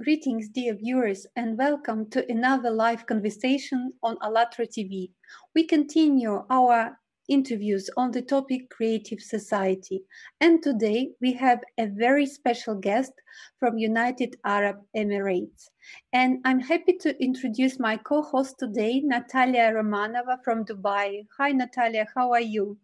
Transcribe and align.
Greetings, 0.00 0.48
dear 0.48 0.74
viewers, 0.74 1.26
and 1.36 1.58
welcome 1.58 2.08
to 2.08 2.24
another 2.32 2.70
live 2.70 3.04
conversation 3.04 3.92
on 4.02 4.16
ALLATRA 4.22 4.66
TV. 4.66 5.10
We 5.54 5.64
continue 5.64 6.46
our 6.48 6.98
interviews 7.28 7.90
on 7.98 8.10
the 8.10 8.22
topic 8.22 8.70
Creative 8.70 9.20
Society. 9.20 10.02
And 10.40 10.62
today 10.62 11.10
we 11.20 11.34
have 11.34 11.60
a 11.76 11.88
very 11.88 12.24
special 12.24 12.74
guest 12.74 13.12
from 13.60 13.76
United 13.76 14.36
Arab 14.46 14.78
Emirates. 14.96 15.68
And 16.14 16.38
I'm 16.46 16.60
happy 16.60 16.94
to 17.02 17.22
introduce 17.22 17.78
my 17.78 17.98
co-host 17.98 18.58
today, 18.58 19.02
Natalia 19.04 19.74
Romanova 19.74 20.38
from 20.42 20.64
Dubai. 20.64 21.26
Hi, 21.36 21.52
Natalia, 21.52 22.06
how 22.16 22.32
are 22.32 22.40
you? 22.40 22.78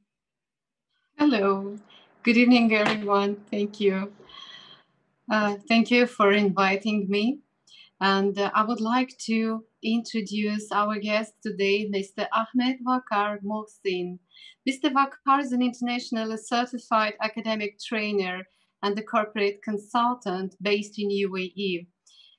Hello. 1.16 1.78
Good 2.22 2.36
evening, 2.36 2.74
everyone. 2.74 3.36
Thank 3.50 3.80
you. 3.80 4.12
Uh, 5.30 5.56
thank 5.68 5.90
you 5.90 6.06
for 6.06 6.32
inviting 6.32 7.06
me. 7.08 7.40
And 8.00 8.38
uh, 8.38 8.50
I 8.54 8.64
would 8.64 8.80
like 8.80 9.16
to 9.26 9.62
introduce 9.82 10.72
our 10.72 10.98
guest 10.98 11.34
today, 11.42 11.90
Mr. 11.90 12.26
Ahmed 12.32 12.78
Wakar 12.86 13.38
Mohsin. 13.42 14.18
Mr. 14.66 14.90
Wakar 14.90 15.40
is 15.40 15.52
an 15.52 15.60
internationally 15.60 16.38
certified 16.38 17.14
academic 17.20 17.78
trainer 17.78 18.46
and 18.82 18.98
a 18.98 19.02
corporate 19.02 19.60
consultant 19.62 20.54
based 20.62 20.98
in 20.98 21.10
UAE. 21.10 21.86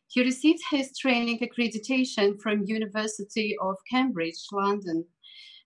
He 0.08 0.24
received 0.24 0.62
his 0.72 0.98
training 0.98 1.40
accreditation 1.40 2.42
from 2.42 2.64
University 2.66 3.56
of 3.62 3.76
Cambridge, 3.92 4.42
London. 4.52 5.06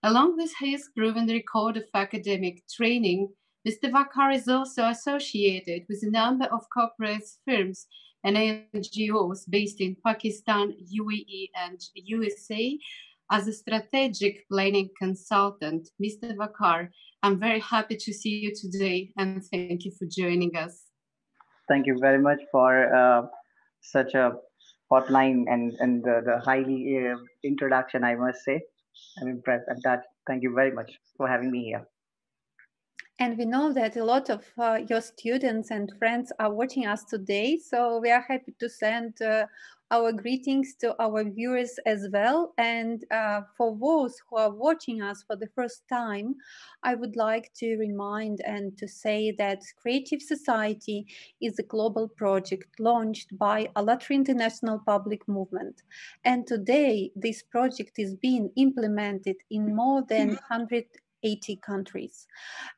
Along 0.02 0.36
with 0.36 0.52
his 0.60 0.90
proven 0.94 1.26
record 1.28 1.78
of 1.78 1.84
academic 1.94 2.62
training, 2.68 3.30
Mr. 3.66 3.90
Wakar 3.90 4.34
is 4.34 4.46
also 4.46 4.84
associated 4.88 5.86
with 5.88 6.02
a 6.02 6.10
number 6.10 6.44
of 6.46 6.68
corporate 6.68 7.24
firms 7.46 7.86
and 8.22 8.36
NGOs 8.36 9.48
based 9.48 9.80
in 9.80 9.96
Pakistan, 10.06 10.74
UAE, 11.00 11.48
and 11.56 11.80
USA 11.94 12.78
as 13.30 13.48
a 13.48 13.52
strategic 13.52 14.46
planning 14.48 14.90
consultant. 14.98 15.88
Mr. 16.02 16.36
Wakar, 16.36 16.90
I'm 17.22 17.38
very 17.40 17.60
happy 17.60 17.96
to 17.96 18.12
see 18.12 18.36
you 18.44 18.52
today 18.54 19.12
and 19.16 19.42
thank 19.50 19.86
you 19.86 19.92
for 19.98 20.06
joining 20.06 20.56
us. 20.56 20.82
Thank 21.66 21.86
you 21.86 21.96
very 21.98 22.18
much 22.18 22.40
for 22.52 22.94
uh, 22.94 23.22
such 23.80 24.12
a 24.12 24.32
hotline 24.92 25.44
and, 25.48 25.72
and 25.80 26.04
the, 26.04 26.20
the 26.22 26.38
highly 26.44 26.98
uh, 26.98 27.16
introduction, 27.42 28.04
I 28.04 28.14
must 28.14 28.44
say. 28.44 28.60
I'm 29.20 29.28
impressed 29.28 29.64
at 29.70 29.78
that. 29.84 30.02
Thank 30.26 30.42
you 30.42 30.52
very 30.54 30.70
much 30.70 30.92
for 31.16 31.26
having 31.26 31.50
me 31.50 31.64
here. 31.64 31.86
And 33.20 33.38
we 33.38 33.44
know 33.44 33.72
that 33.72 33.96
a 33.96 34.04
lot 34.04 34.28
of 34.28 34.44
uh, 34.58 34.80
your 34.88 35.00
students 35.00 35.70
and 35.70 35.92
friends 35.98 36.32
are 36.40 36.52
watching 36.52 36.86
us 36.86 37.04
today. 37.04 37.58
So 37.58 38.00
we 38.00 38.10
are 38.10 38.24
happy 38.28 38.54
to 38.58 38.68
send 38.68 39.22
uh, 39.22 39.46
our 39.90 40.12
greetings 40.12 40.74
to 40.80 41.00
our 41.00 41.22
viewers 41.22 41.78
as 41.86 42.08
well. 42.12 42.54
And 42.58 43.04
uh, 43.12 43.42
for 43.56 43.76
those 43.80 44.16
who 44.28 44.36
are 44.36 44.50
watching 44.50 45.00
us 45.00 45.22
for 45.24 45.36
the 45.36 45.46
first 45.54 45.84
time, 45.88 46.34
I 46.82 46.96
would 46.96 47.14
like 47.14 47.52
to 47.60 47.76
remind 47.76 48.40
and 48.44 48.76
to 48.78 48.88
say 48.88 49.32
that 49.38 49.62
Creative 49.80 50.20
Society 50.20 51.06
is 51.40 51.58
a 51.60 51.62
global 51.62 52.08
project 52.08 52.80
launched 52.80 53.38
by 53.38 53.68
ALLATRA 53.76 54.16
International 54.16 54.80
Public 54.84 55.28
Movement. 55.28 55.82
And 56.24 56.46
today, 56.46 57.12
this 57.14 57.44
project 57.44 57.98
is 57.98 58.16
being 58.16 58.50
implemented 58.56 59.36
in 59.50 59.76
more 59.76 60.02
than 60.02 60.30
100 60.48 60.84
80 61.24 61.56
countries. 61.56 62.26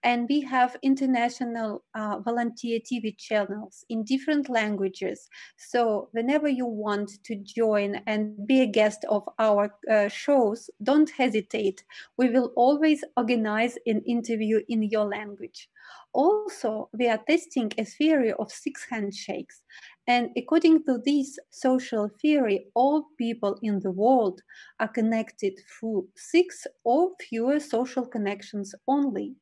And 0.02 0.26
we 0.28 0.40
have 0.42 0.76
international 0.82 1.84
uh, 1.94 2.20
volunteer 2.20 2.80
TV 2.80 3.16
channels 3.18 3.84
in 3.90 4.04
different 4.04 4.48
languages. 4.48 5.28
So 5.56 6.08
whenever 6.12 6.48
you 6.48 6.66
want 6.66 7.10
to 7.24 7.36
join 7.36 8.00
and 8.06 8.46
be 8.46 8.62
a 8.62 8.66
guest 8.66 9.04
of 9.08 9.28
our 9.38 9.74
uh, 9.90 10.08
shows, 10.08 10.70
don't 10.82 11.10
hesitate. 11.10 11.84
We 12.16 12.30
will 12.30 12.52
always 12.56 13.04
organize 13.16 13.76
an 13.86 14.02
interview 14.06 14.60
in 14.68 14.82
your 14.84 15.06
language. 15.06 15.68
Also, 16.12 16.88
we 16.94 17.08
are 17.08 17.20
testing 17.28 17.70
a 17.76 17.84
theory 17.84 18.32
of 18.32 18.50
six 18.50 18.86
handshakes. 18.88 19.62
And 20.06 20.30
according 20.36 20.84
to 20.84 20.98
this 20.98 21.38
social 21.50 22.08
theory, 22.08 22.70
all 22.74 23.08
people 23.18 23.58
in 23.62 23.80
the 23.80 23.90
world 23.90 24.42
are 24.80 24.88
connected 24.88 25.60
through 25.68 26.08
six 26.16 26.66
or 26.84 27.14
fewer 27.20 27.60
social 27.60 28.06
connections 28.06 28.74
only. 28.88 29.36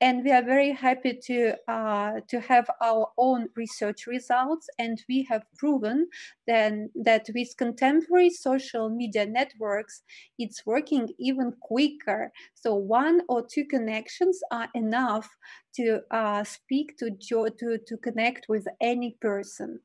And 0.00 0.24
we 0.24 0.32
are 0.32 0.42
very 0.42 0.72
happy 0.72 1.18
to, 1.24 1.54
uh, 1.68 2.20
to 2.28 2.40
have 2.40 2.68
our 2.80 3.08
own 3.16 3.48
research 3.56 4.06
results. 4.06 4.68
And 4.78 5.02
we 5.08 5.26
have 5.28 5.42
proven 5.56 6.08
then 6.46 6.90
that 7.04 7.26
with 7.34 7.56
contemporary 7.56 8.30
social 8.30 8.88
media 8.88 9.26
networks, 9.26 10.02
it's 10.38 10.64
working 10.66 11.08
even 11.18 11.52
quicker. 11.60 12.32
So 12.54 12.74
one 12.74 13.22
or 13.28 13.46
two 13.46 13.64
connections 13.64 14.40
are 14.50 14.68
enough 14.74 15.28
to 15.76 16.00
uh, 16.10 16.44
speak 16.44 16.96
to, 16.98 17.10
to, 17.28 17.78
to 17.86 17.96
connect 17.98 18.46
with 18.48 18.66
any 18.80 19.16
person. 19.20 19.80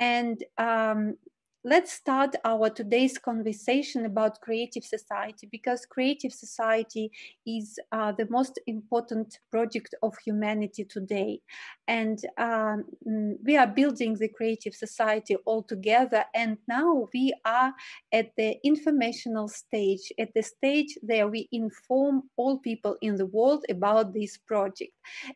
And 0.00 0.42
um, 0.56 1.16
let's 1.64 1.92
start 1.92 2.36
our 2.44 2.70
today's 2.70 3.18
conversation 3.18 4.06
about 4.06 4.40
creative 4.40 4.84
society 4.84 5.48
because 5.50 5.84
creative 5.86 6.32
society 6.32 7.10
is 7.46 7.80
uh, 7.90 8.12
the 8.12 8.28
most 8.30 8.60
important 8.68 9.38
project 9.50 9.92
of 10.02 10.14
humanity 10.24 10.84
today. 10.84 11.40
And 11.88 12.18
um, 12.38 12.84
mm, 13.06 13.34
we 13.44 13.56
are 13.56 13.66
building 13.66 14.14
the 14.14 14.28
creative 14.28 14.72
society 14.72 15.34
all 15.46 15.64
together 15.64 16.24
and 16.32 16.58
now 16.68 17.08
we 17.12 17.34
are 17.44 17.72
at 18.12 18.30
the 18.36 18.56
informational 18.62 19.48
stage 19.48 20.12
at 20.18 20.32
the 20.34 20.42
stage 20.42 20.96
where 21.02 21.26
we 21.26 21.48
inform 21.50 22.22
all 22.36 22.60
people 22.60 22.96
in 23.02 23.16
the 23.16 23.26
world 23.26 23.64
about 23.68 24.14
this 24.14 24.36
project. 24.36 24.92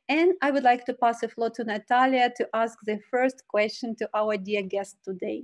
And 0.09 0.35
i 0.41 0.51
would 0.51 0.63
like 0.63 0.85
to 0.87 0.95
pass 0.95 1.21
the 1.21 1.29
floor 1.29 1.51
to 1.51 1.65
natalia 1.65 2.31
to 2.37 2.49
ask 2.55 2.79
the 2.85 3.01
first 3.11 3.43
question 3.49 3.97
to 3.97 4.09
our 4.15 4.37
dear 4.37 4.63
guest 4.63 4.97
today 5.05 5.43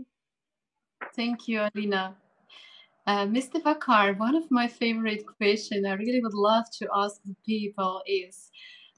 Thank 1.14 1.48
you, 1.48 1.62
Alina. 1.74 2.16
Uh, 3.06 3.26
Mr. 3.26 3.60
Wakar, 3.62 4.18
one 4.18 4.36
of 4.36 4.50
my 4.50 4.68
favorite 4.68 5.24
questions 5.26 5.86
I 5.86 5.92
really 5.94 6.20
would 6.22 6.34
love 6.34 6.64
to 6.78 6.88
ask 6.94 7.22
the 7.24 7.34
people 7.46 8.02
is, 8.06 8.50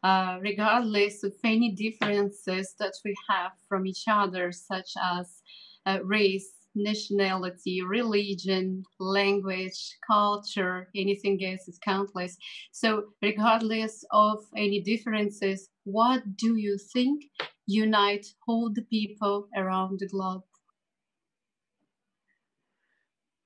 uh, 0.02 0.38
regardless 0.40 1.22
of 1.24 1.34
any 1.44 1.70
differences 1.72 2.74
that 2.78 2.94
we 3.04 3.14
have 3.28 3.52
from 3.68 3.86
each 3.86 4.04
other, 4.08 4.52
such 4.52 4.90
as 5.02 5.42
uh, 5.86 5.98
race, 6.04 6.52
nationality, 6.74 7.82
religion, 7.82 8.84
language, 8.98 9.96
culture, 10.06 10.88
anything 10.96 11.44
else 11.44 11.68
is 11.68 11.78
countless. 11.84 12.36
So, 12.72 13.12
regardless 13.22 14.04
of 14.12 14.38
any 14.56 14.80
differences, 14.80 15.68
what 15.84 16.36
do 16.36 16.56
you 16.56 16.78
think 16.92 17.24
unite 17.66 18.26
all 18.48 18.70
the 18.72 18.82
people 18.82 19.48
around 19.56 20.00
the 20.00 20.08
globe? 20.08 20.42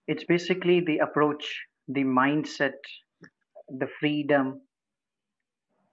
It's 0.06 0.25
basically 0.25 0.81
the 0.81 0.98
approach 0.98 1.47
the 1.88 2.04
mindset 2.04 2.78
the 3.69 3.88
freedom 4.00 4.62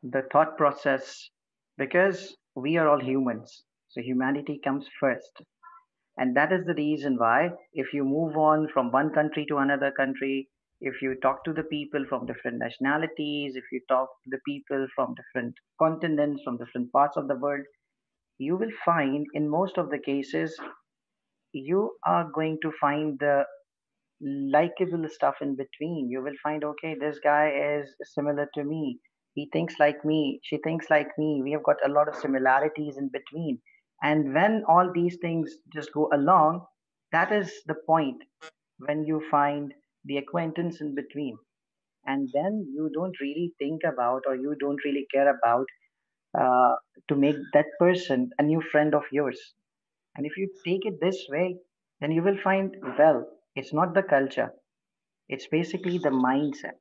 the 0.03 0.22
thought 0.31 0.57
process 0.57 1.29
because 1.77 2.38
we 2.55 2.77
are 2.77 2.88
all 2.88 3.01
humans. 3.03 3.63
So 3.89 4.01
humanity 4.01 4.59
comes 4.63 4.88
first. 4.99 5.41
And 6.17 6.35
that 6.38 6.51
is 6.53 6.66
the 6.66 6.75
reason 6.75 7.17
why 7.17 7.51
if 7.73 7.94
you 7.94 8.03
move 8.05 8.38
on 8.38 8.67
from 8.73 8.91
one 8.91 9.13
country 9.13 9.45
to 9.47 9.57
another 9.57 9.91
country 9.91 10.49
if 10.81 11.01
you 11.01 11.16
talk 11.22 11.43
to 11.45 11.53
the 11.53 11.63
people 11.63 12.05
from 12.09 12.25
different 12.28 12.58
nationalities 12.59 13.55
if 13.55 13.66
you 13.72 13.81
talk 13.90 14.09
to 14.23 14.29
the 14.31 14.40
people 14.47 14.87
from 14.96 15.16
different 15.16 15.55
continents 15.79 16.41
from 16.43 16.58
different 16.58 16.91
parts 16.91 17.17
of 17.17 17.28
the 17.28 17.35
world 17.35 17.66
you 18.40 18.58
will 18.58 18.72
find 18.85 19.25
in 19.34 19.49
most 19.49 19.78
of 19.78 19.90
the 19.91 19.99
cases 19.99 20.59
you 21.53 21.97
are 22.05 22.29
going 22.34 22.58
to 22.61 22.72
find 22.79 23.17
the 23.19 23.46
likable 24.22 25.08
stuff 25.09 25.35
in 25.41 25.56
between. 25.56 26.09
You 26.09 26.22
will 26.23 26.38
find, 26.44 26.64
okay, 26.64 26.96
this 27.00 27.20
guy 27.20 27.50
is 27.50 27.96
similar 28.03 28.50
to 28.56 28.64
me. 28.64 29.00
He 29.34 29.50
thinks 29.53 29.79
like 29.79 30.03
me. 30.06 30.40
She 30.44 30.58
thinks 30.58 30.90
like 30.90 31.09
me. 31.18 31.41
We 31.44 31.52
have 31.53 31.64
got 31.64 31.78
a 31.85 31.91
lot 31.91 32.08
of 32.08 32.16
similarities 32.16 32.97
in 32.97 33.09
between. 33.09 33.62
And 34.03 34.34
when 34.34 34.64
all 34.68 34.91
these 34.94 35.18
things 35.22 35.52
just 35.73 35.94
go 35.94 36.09
along, 36.14 36.66
that 37.12 37.32
is 37.32 37.52
the 37.68 37.76
point 37.88 38.23
when 38.79 39.06
you 39.06 39.22
find 39.32 39.73
the 40.06 40.18
acquaintance 40.18 40.82
in 40.82 40.96
between. 40.96 41.38
And 42.06 42.29
then 42.34 42.68
you 42.73 42.90
don't 42.94 43.20
really 43.22 43.53
think 43.59 43.82
about 43.84 44.23
or 44.28 44.35
you 44.35 44.56
don't 44.59 44.84
really 44.85 45.08
care 45.14 45.29
about 45.29 45.66
uh, 46.40 46.76
to 47.09 47.16
make 47.16 47.38
that 47.53 47.66
person 47.79 48.29
a 48.40 48.44
new 48.44 48.62
friend 48.72 48.96
of 48.96 49.03
yours. 49.12 49.40
And 50.16 50.26
if 50.26 50.38
you 50.38 50.50
take 50.66 50.85
it 50.85 51.00
this 51.02 51.28
way, 51.29 51.58
then 52.02 52.12
you 52.12 52.23
will 52.23 52.38
find, 52.44 52.76
well, 52.97 53.26
it's 53.55 53.73
not 53.73 53.93
the 53.93 54.03
culture 54.03 54.51
it's 55.29 55.47
basically 55.47 55.97
the 55.99 56.09
mindset 56.27 56.79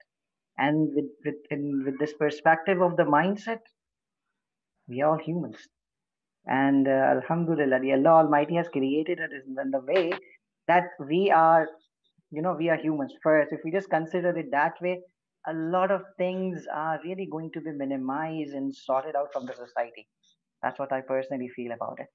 and 0.59 0.91
with 0.95 1.11
with 1.25 1.37
in, 1.51 1.85
with 1.87 1.99
this 2.01 2.15
perspective 2.15 2.81
of 2.83 2.97
the 2.97 3.05
mindset 3.19 3.61
we 4.89 5.01
are 5.03 5.11
all 5.13 5.19
humans 5.31 5.61
And 6.47 6.89
uh, 6.89 6.93
Alhamdulillah, 7.17 7.81
Allah 7.97 8.15
Almighty 8.25 8.57
has 8.57 8.69
created 8.69 9.21
us 9.21 9.33
in 9.47 9.71
the 9.73 9.81
way 9.91 10.13
that 10.69 10.85
we 11.11 11.31
are, 11.31 11.69
you 12.31 12.43
know, 12.43 12.55
we 12.59 12.69
are 12.71 12.77
humans 12.77 13.15
first. 13.23 13.53
If 13.53 13.61
we 13.65 13.73
just 13.73 13.91
consider 13.91 14.31
it 14.43 14.51
that 14.53 14.75
way, 14.83 15.01
a 15.49 15.55
lot 15.55 15.91
of 15.91 16.03
things 16.19 16.67
are 16.75 17.01
really 17.05 17.27
going 17.37 17.51
to 17.53 17.61
be 17.61 17.73
minimized 17.73 18.55
and 18.61 18.75
sorted 18.75 19.17
out 19.17 19.33
from 19.33 19.47
the 19.47 19.55
society. 19.55 20.09
That's 20.63 20.79
what 20.79 20.93
I 20.93 21.03
personally 21.03 21.51
feel 21.57 21.73
about 21.73 22.01
it. 22.01 22.09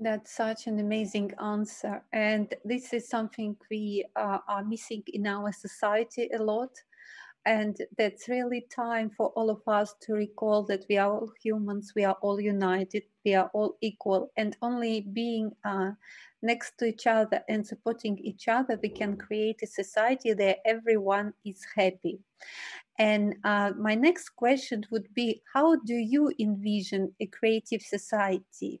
That's 0.00 0.32
such 0.32 0.68
an 0.68 0.78
amazing 0.78 1.32
answer. 1.42 2.02
And 2.12 2.54
this 2.64 2.92
is 2.92 3.08
something 3.08 3.56
we 3.68 4.04
uh, 4.14 4.38
are 4.46 4.64
missing 4.64 5.02
in 5.08 5.26
our 5.26 5.50
society 5.50 6.30
a 6.32 6.38
lot. 6.38 6.70
And 7.44 7.76
that's 7.96 8.28
really 8.28 8.66
time 8.70 9.10
for 9.10 9.28
all 9.28 9.50
of 9.50 9.62
us 9.66 9.94
to 10.02 10.12
recall 10.12 10.62
that 10.64 10.84
we 10.88 10.98
are 10.98 11.10
all 11.10 11.32
humans, 11.42 11.92
we 11.96 12.04
are 12.04 12.16
all 12.20 12.38
united, 12.38 13.04
we 13.24 13.34
are 13.34 13.50
all 13.54 13.76
equal, 13.80 14.30
and 14.36 14.56
only 14.60 15.00
being 15.00 15.52
uh, 15.64 15.92
next 16.42 16.76
to 16.78 16.84
each 16.84 17.06
other 17.06 17.42
and 17.48 17.66
supporting 17.66 18.18
each 18.18 18.48
other, 18.48 18.78
we 18.82 18.90
can 18.90 19.16
create 19.16 19.62
a 19.62 19.66
society 19.66 20.34
where 20.34 20.56
everyone 20.64 21.32
is 21.44 21.66
happy. 21.74 22.20
And 22.98 23.36
uh, 23.44 23.72
my 23.78 23.94
next 23.94 24.30
question 24.30 24.84
would 24.90 25.14
be 25.14 25.42
How 25.54 25.76
do 25.76 25.94
you 25.94 26.32
envision 26.40 27.14
a 27.20 27.26
creative 27.26 27.80
society? 27.80 28.80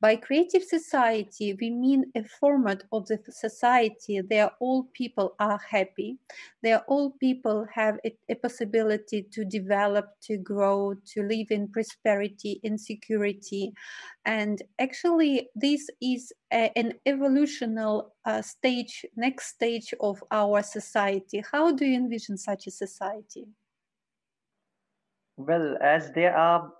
By 0.00 0.16
creative 0.16 0.62
society, 0.62 1.56
we 1.58 1.70
mean 1.70 2.12
a 2.14 2.24
format 2.24 2.82
of 2.92 3.06
the 3.06 3.18
society 3.30 4.20
where 4.20 4.50
all 4.60 4.84
people 4.92 5.34
are 5.38 5.58
happy, 5.70 6.18
where 6.60 6.80
all 6.80 7.12
people 7.12 7.66
have 7.72 7.98
a, 8.04 8.14
a 8.28 8.34
possibility 8.34 9.22
to 9.32 9.44
develop, 9.46 10.10
to 10.24 10.36
grow, 10.36 10.94
to 11.14 11.22
live 11.22 11.46
in 11.50 11.68
prosperity, 11.68 12.60
in 12.62 12.76
security. 12.76 13.72
And 14.26 14.62
actually, 14.78 15.48
this 15.54 15.88
is 16.02 16.32
a, 16.52 16.70
an 16.76 16.94
evolutional 17.06 18.13
uh, 18.24 18.42
stage, 18.42 19.04
next 19.16 19.46
stage 19.54 19.94
of 20.00 20.22
our 20.30 20.62
society. 20.62 21.42
How 21.52 21.72
do 21.72 21.84
you 21.84 21.96
envision 21.96 22.36
such 22.36 22.66
a 22.66 22.70
society? 22.70 23.46
Well, 25.36 25.76
as 25.82 26.12
there 26.12 26.36
are 26.36 26.70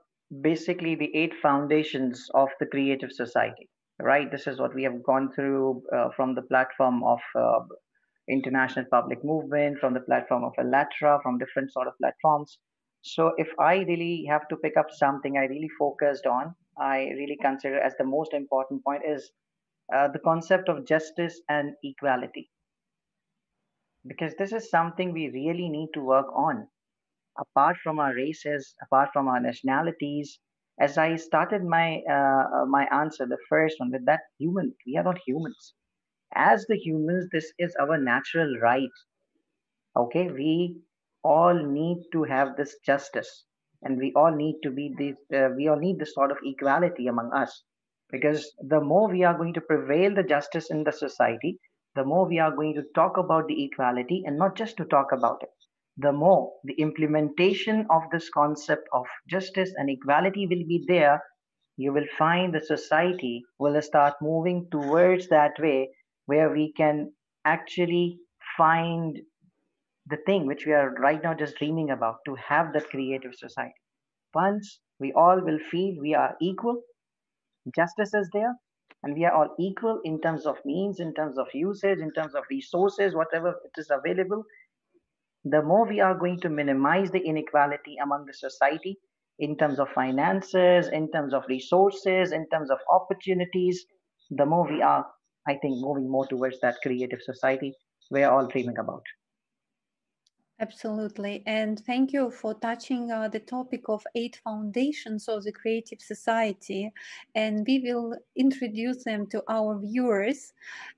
basically 0.40 0.94
the 0.94 1.14
eight 1.14 1.34
foundations 1.42 2.30
of 2.34 2.48
the 2.60 2.66
creative 2.66 3.12
society, 3.12 3.68
right? 4.00 4.30
This 4.30 4.46
is 4.46 4.58
what 4.58 4.74
we 4.74 4.84
have 4.84 5.02
gone 5.02 5.30
through 5.34 5.82
uh, 5.94 6.08
from 6.16 6.34
the 6.34 6.42
platform 6.42 7.02
of 7.04 7.20
uh, 7.38 7.60
International 8.28 8.86
Public 8.90 9.24
Movement, 9.24 9.78
from 9.78 9.92
the 9.92 10.00
platform 10.00 10.44
of 10.44 10.52
ALLATRA, 10.58 11.20
from 11.22 11.38
different 11.38 11.72
sort 11.72 11.88
of 11.88 11.94
platforms. 12.00 12.58
So 13.02 13.32
if 13.36 13.48
I 13.58 13.84
really 13.86 14.24
have 14.30 14.48
to 14.48 14.56
pick 14.56 14.76
up 14.78 14.86
something 14.90 15.36
I 15.36 15.44
really 15.44 15.68
focused 15.78 16.26
on, 16.26 16.54
I 16.78 17.10
really 17.18 17.36
consider 17.40 17.78
as 17.78 17.94
the 17.98 18.04
most 18.04 18.32
important 18.32 18.82
point 18.82 19.02
is 19.06 19.30
uh, 19.92 20.08
the 20.08 20.18
concept 20.20 20.68
of 20.68 20.86
justice 20.86 21.40
and 21.48 21.74
equality. 21.82 22.50
Because 24.06 24.34
this 24.38 24.52
is 24.52 24.70
something 24.70 25.12
we 25.12 25.28
really 25.30 25.68
need 25.68 25.88
to 25.94 26.00
work 26.00 26.26
on 26.34 26.68
apart 27.38 27.76
from 27.82 27.98
our 27.98 28.14
races, 28.14 28.74
apart 28.82 29.10
from 29.12 29.28
our 29.28 29.40
nationalities, 29.40 30.38
as 30.80 30.98
I 30.98 31.16
started 31.16 31.62
my 31.64 32.02
uh, 32.10 32.64
my 32.66 32.86
answer, 32.90 33.26
the 33.26 33.38
first 33.48 33.76
one 33.78 33.92
with 33.92 34.04
that 34.06 34.20
human, 34.38 34.74
we 34.86 34.96
are 34.96 35.04
not 35.04 35.18
humans. 35.26 35.74
As 36.34 36.66
the 36.66 36.76
humans, 36.76 37.28
this 37.30 37.52
is 37.58 37.76
our 37.80 37.96
natural 37.96 38.58
right. 38.60 38.90
Okay, 39.96 40.28
we 40.30 40.80
all 41.22 41.54
need 41.54 42.02
to 42.12 42.24
have 42.24 42.56
this 42.56 42.76
justice, 42.84 43.44
and 43.82 43.98
we 43.98 44.12
all 44.16 44.34
need 44.34 44.60
to 44.64 44.70
be 44.70 44.92
this. 44.98 45.16
Uh, 45.32 45.50
we 45.56 45.68
all 45.68 45.78
need 45.78 45.98
this 46.00 46.14
sort 46.14 46.32
of 46.32 46.38
equality 46.44 47.06
among 47.06 47.32
us, 47.32 47.62
because 48.10 48.54
the 48.60 48.80
more 48.80 49.10
we 49.10 49.24
are 49.24 49.36
going 49.36 49.54
to 49.54 49.60
prevail 49.60 50.14
the 50.14 50.22
justice 50.22 50.70
in 50.70 50.84
the 50.84 50.92
society, 50.92 51.58
the 51.94 52.04
more 52.04 52.26
we 52.28 52.38
are 52.38 52.54
going 52.54 52.74
to 52.74 52.82
talk 52.94 53.16
about 53.18 53.46
the 53.48 53.64
equality, 53.64 54.22
and 54.26 54.38
not 54.38 54.56
just 54.56 54.76
to 54.78 54.84
talk 54.86 55.12
about 55.12 55.42
it 55.42 55.50
the 55.96 56.12
more 56.12 56.52
the 56.64 56.74
implementation 56.74 57.86
of 57.90 58.02
this 58.10 58.28
concept 58.30 58.88
of 58.92 59.06
justice 59.28 59.72
and 59.76 59.88
equality 59.90 60.46
will 60.46 60.64
be 60.66 60.84
there, 60.88 61.22
you 61.76 61.92
will 61.92 62.06
find 62.18 62.54
the 62.54 62.60
society 62.60 63.42
will 63.58 63.80
start 63.82 64.14
moving 64.20 64.68
towards 64.70 65.28
that 65.28 65.52
way 65.58 65.90
where 66.26 66.50
we 66.52 66.72
can 66.72 67.12
actually 67.44 68.18
find 68.56 69.20
the 70.06 70.16
thing 70.26 70.46
which 70.46 70.66
we 70.66 70.72
are 70.72 70.90
right 70.94 71.22
now 71.22 71.34
just 71.34 71.56
dreaming 71.58 71.90
about 71.90 72.16
to 72.26 72.34
have 72.36 72.72
that 72.72 72.88
creative 72.90 73.34
society. 73.34 73.74
Once 74.34 74.80
we 75.00 75.12
all 75.12 75.40
will 75.40 75.58
feel 75.70 75.96
we 76.00 76.14
are 76.14 76.36
equal, 76.40 76.82
justice 77.74 78.14
is 78.14 78.28
there, 78.32 78.54
and 79.02 79.14
we 79.14 79.24
are 79.24 79.32
all 79.32 79.54
equal 79.58 80.00
in 80.04 80.20
terms 80.20 80.46
of 80.46 80.56
means, 80.64 81.00
in 81.00 81.14
terms 81.14 81.38
of 81.38 81.46
usage, 81.54 81.98
in 81.98 82.12
terms 82.12 82.34
of 82.34 82.44
resources, 82.50 83.14
whatever 83.14 83.50
it 83.50 83.78
is 83.78 83.90
available, 83.90 84.44
the 85.44 85.62
more 85.62 85.86
we 85.86 86.00
are 86.00 86.18
going 86.18 86.40
to 86.40 86.48
minimize 86.48 87.10
the 87.10 87.20
inequality 87.20 87.96
among 88.02 88.24
the 88.26 88.32
society 88.32 88.98
in 89.38 89.56
terms 89.56 89.78
of 89.78 89.88
finances, 89.94 90.88
in 90.88 91.10
terms 91.10 91.34
of 91.34 91.44
resources, 91.48 92.32
in 92.32 92.46
terms 92.50 92.70
of 92.70 92.78
opportunities, 92.90 93.84
the 94.30 94.46
more 94.46 94.66
we 94.66 94.80
are, 94.80 95.04
I 95.46 95.56
think, 95.60 95.80
moving 95.80 96.10
more 96.10 96.26
towards 96.26 96.60
that 96.60 96.76
creative 96.82 97.20
society 97.22 97.74
we're 98.10 98.30
all 98.30 98.46
dreaming 98.46 98.78
about. 98.78 99.02
Absolutely. 100.60 101.42
And 101.46 101.78
thank 101.80 102.12
you 102.12 102.30
for 102.30 102.54
touching 102.54 103.10
uh, 103.10 103.28
the 103.28 103.40
topic 103.40 103.88
of 103.88 104.06
eight 104.14 104.36
foundations 104.42 105.28
of 105.28 105.42
the 105.44 105.52
creative 105.52 106.00
society. 106.00 106.92
And 107.34 107.64
we 107.66 107.80
will 107.80 108.16
introduce 108.36 109.02
them 109.04 109.26
to 109.28 109.42
our 109.48 109.78
viewers. 109.80 110.52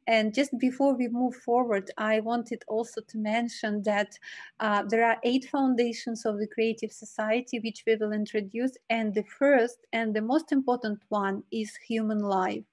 And 0.06 0.34
just 0.34 0.56
before 0.58 0.94
we 0.94 1.08
move 1.08 1.34
forward, 1.36 1.90
I 1.96 2.20
wanted 2.20 2.64
also 2.68 3.00
to 3.00 3.18
mention 3.18 3.82
that 3.84 4.18
uh, 4.60 4.84
there 4.88 5.04
are 5.06 5.18
eight 5.22 5.46
foundations 5.46 6.24
of 6.26 6.38
the 6.38 6.46
creative 6.46 6.92
society 6.92 7.58
which 7.58 7.82
we 7.86 7.96
will 7.96 8.12
introduce. 8.12 8.72
And 8.90 9.14
the 9.14 9.24
first 9.24 9.78
and 9.92 10.14
the 10.14 10.22
most 10.22 10.52
important 10.52 11.00
one 11.08 11.44
is 11.50 11.74
human 11.76 12.20
life. 12.20 12.64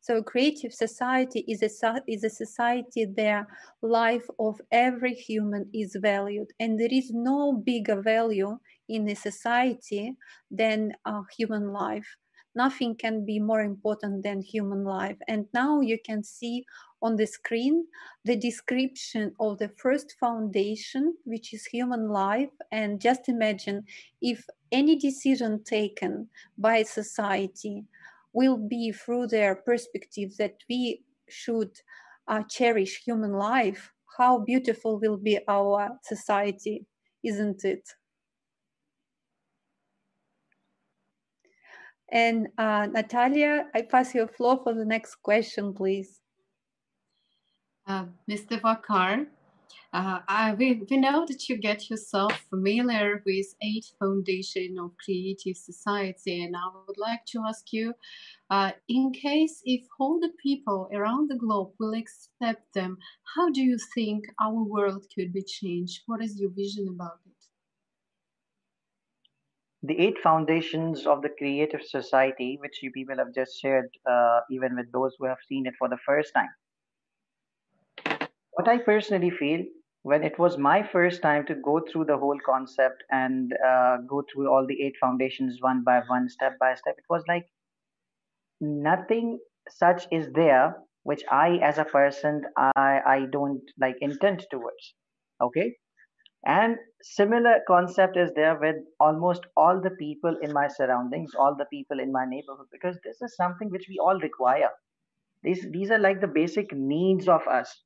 So 0.00 0.22
creative 0.22 0.72
society 0.72 1.44
is 1.48 1.62
a, 1.62 2.02
is 2.06 2.24
a 2.24 2.30
society 2.30 3.06
where 3.06 3.46
life 3.82 4.26
of 4.38 4.60
every 4.70 5.14
human 5.14 5.68
is 5.72 5.96
valued. 6.00 6.48
And 6.60 6.78
there 6.78 6.92
is 6.92 7.10
no 7.12 7.52
bigger 7.52 8.00
value 8.00 8.58
in 8.88 9.08
a 9.08 9.14
society 9.14 10.16
than 10.50 10.92
uh, 11.04 11.22
human 11.36 11.72
life. 11.72 12.16
Nothing 12.54 12.96
can 12.96 13.24
be 13.24 13.38
more 13.38 13.62
important 13.62 14.22
than 14.22 14.42
human 14.42 14.84
life. 14.84 15.16
And 15.26 15.46
now 15.54 15.80
you 15.80 15.98
can 16.04 16.22
see 16.22 16.66
on 17.00 17.16
the 17.16 17.26
screen 17.26 17.86
the 18.24 18.36
description 18.36 19.34
of 19.40 19.58
the 19.58 19.70
first 19.70 20.14
foundation, 20.20 21.14
which 21.24 21.54
is 21.54 21.64
human 21.64 22.08
life. 22.08 22.50
And 22.70 23.00
just 23.00 23.28
imagine 23.28 23.84
if 24.20 24.46
any 24.70 24.96
decision 24.96 25.64
taken 25.64 26.28
by 26.58 26.82
society 26.82 27.84
will 28.32 28.56
be 28.56 28.92
through 28.92 29.26
their 29.28 29.54
perspective 29.54 30.36
that 30.38 30.54
we 30.68 31.04
should 31.28 31.70
uh, 32.28 32.42
cherish 32.48 33.02
human 33.04 33.32
life, 33.32 33.92
how 34.18 34.38
beautiful 34.38 34.98
will 35.00 35.16
be 35.16 35.38
our 35.48 35.90
society, 36.02 36.86
isn't 37.24 37.64
it? 37.64 37.88
And 42.10 42.48
uh, 42.58 42.86
Natalia, 42.92 43.68
I 43.74 43.82
pass 43.82 44.14
your 44.14 44.28
floor 44.28 44.60
for 44.62 44.74
the 44.74 44.84
next 44.84 45.16
question, 45.22 45.72
please. 45.72 46.20
Uh, 47.86 48.04
Mr. 48.30 48.60
Vakar, 48.60 49.26
uh, 49.92 50.20
I, 50.26 50.54
we, 50.54 50.82
we 50.88 50.96
know 50.96 51.26
that 51.26 51.48
you 51.50 51.58
get 51.58 51.90
yourself 51.90 52.32
familiar 52.48 53.22
with 53.26 53.54
eight 53.62 53.84
foundation 53.98 54.78
of 54.78 54.92
creative 55.04 55.56
society, 55.56 56.42
and 56.44 56.56
I 56.56 56.60
would 56.86 56.96
like 56.96 57.26
to 57.26 57.42
ask 57.46 57.72
you, 57.72 57.92
uh, 58.48 58.72
in 58.88 59.12
case 59.12 59.60
if 59.66 59.82
all 60.00 60.18
the 60.18 60.32
people 60.42 60.88
around 60.94 61.28
the 61.28 61.36
globe 61.36 61.72
will 61.78 61.92
accept 61.92 62.72
them, 62.72 62.96
how 63.36 63.50
do 63.50 63.60
you 63.60 63.76
think 63.94 64.24
our 64.40 64.62
world 64.62 65.04
could 65.14 65.30
be 65.30 65.42
changed? 65.42 66.02
What 66.06 66.22
is 66.22 66.40
your 66.40 66.50
vision 66.50 66.88
about 66.88 67.18
it? 67.26 67.32
The 69.82 69.98
eight 69.98 70.18
foundations 70.22 71.06
of 71.06 71.20
the 71.20 71.28
creative 71.28 71.82
society, 71.82 72.56
which 72.62 72.82
you 72.82 72.92
people 72.92 73.16
have 73.18 73.34
just 73.34 73.60
shared, 73.60 73.90
uh, 74.08 74.40
even 74.50 74.74
with 74.74 74.90
those 74.90 75.14
who 75.18 75.26
have 75.26 75.38
seen 75.46 75.66
it 75.66 75.74
for 75.78 75.88
the 75.90 75.98
first 76.06 76.32
time. 76.32 76.48
What 78.52 78.68
I 78.68 78.78
personally 78.78 79.30
feel 79.30 79.64
when 80.02 80.22
it 80.24 80.38
was 80.38 80.58
my 80.58 80.82
first 80.82 81.22
time 81.22 81.46
to 81.46 81.54
go 81.54 81.80
through 81.80 82.04
the 82.06 82.16
whole 82.16 82.38
concept 82.44 83.04
and 83.10 83.52
uh, 83.66 83.98
go 84.08 84.22
through 84.32 84.48
all 84.50 84.66
the 84.66 84.82
eight 84.82 84.94
foundations 85.00 85.58
one 85.60 85.82
by 85.84 86.00
one, 86.08 86.28
step 86.28 86.58
by 86.58 86.74
step, 86.74 86.94
it 86.98 87.04
was 87.10 87.22
like 87.28 87.46
nothing 88.60 89.38
such 89.68 90.06
is 90.10 90.28
there 90.34 90.76
which 91.04 91.22
I, 91.30 91.58
as 91.62 91.78
a 91.78 91.84
person, 91.84 92.42
I 92.56 93.00
I 93.04 93.26
don't 93.32 93.62
like 93.80 93.96
intend 94.00 94.46
towards. 94.50 94.94
Okay, 95.40 95.76
and 96.46 96.76
similar 97.02 97.60
concept 97.68 98.16
is 98.16 98.30
there 98.36 98.58
with 98.60 98.76
almost 99.00 99.42
all 99.56 99.80
the 99.80 99.90
people 99.98 100.36
in 100.42 100.52
my 100.52 100.68
surroundings 100.68 101.32
all 101.38 101.54
the 101.56 101.66
people 101.66 102.00
in 102.00 102.12
my 102.12 102.24
neighborhood 102.26 102.66
because 102.72 102.98
this 103.04 103.22
is 103.22 103.36
something 103.36 103.70
which 103.70 103.86
we 103.88 103.98
all 103.98 104.18
require 104.20 104.70
these 105.42 105.66
these 105.72 105.90
are 105.90 105.98
like 105.98 106.20
the 106.20 106.26
basic 106.40 106.72
needs 106.72 107.28
of 107.28 107.46
us 107.48 107.82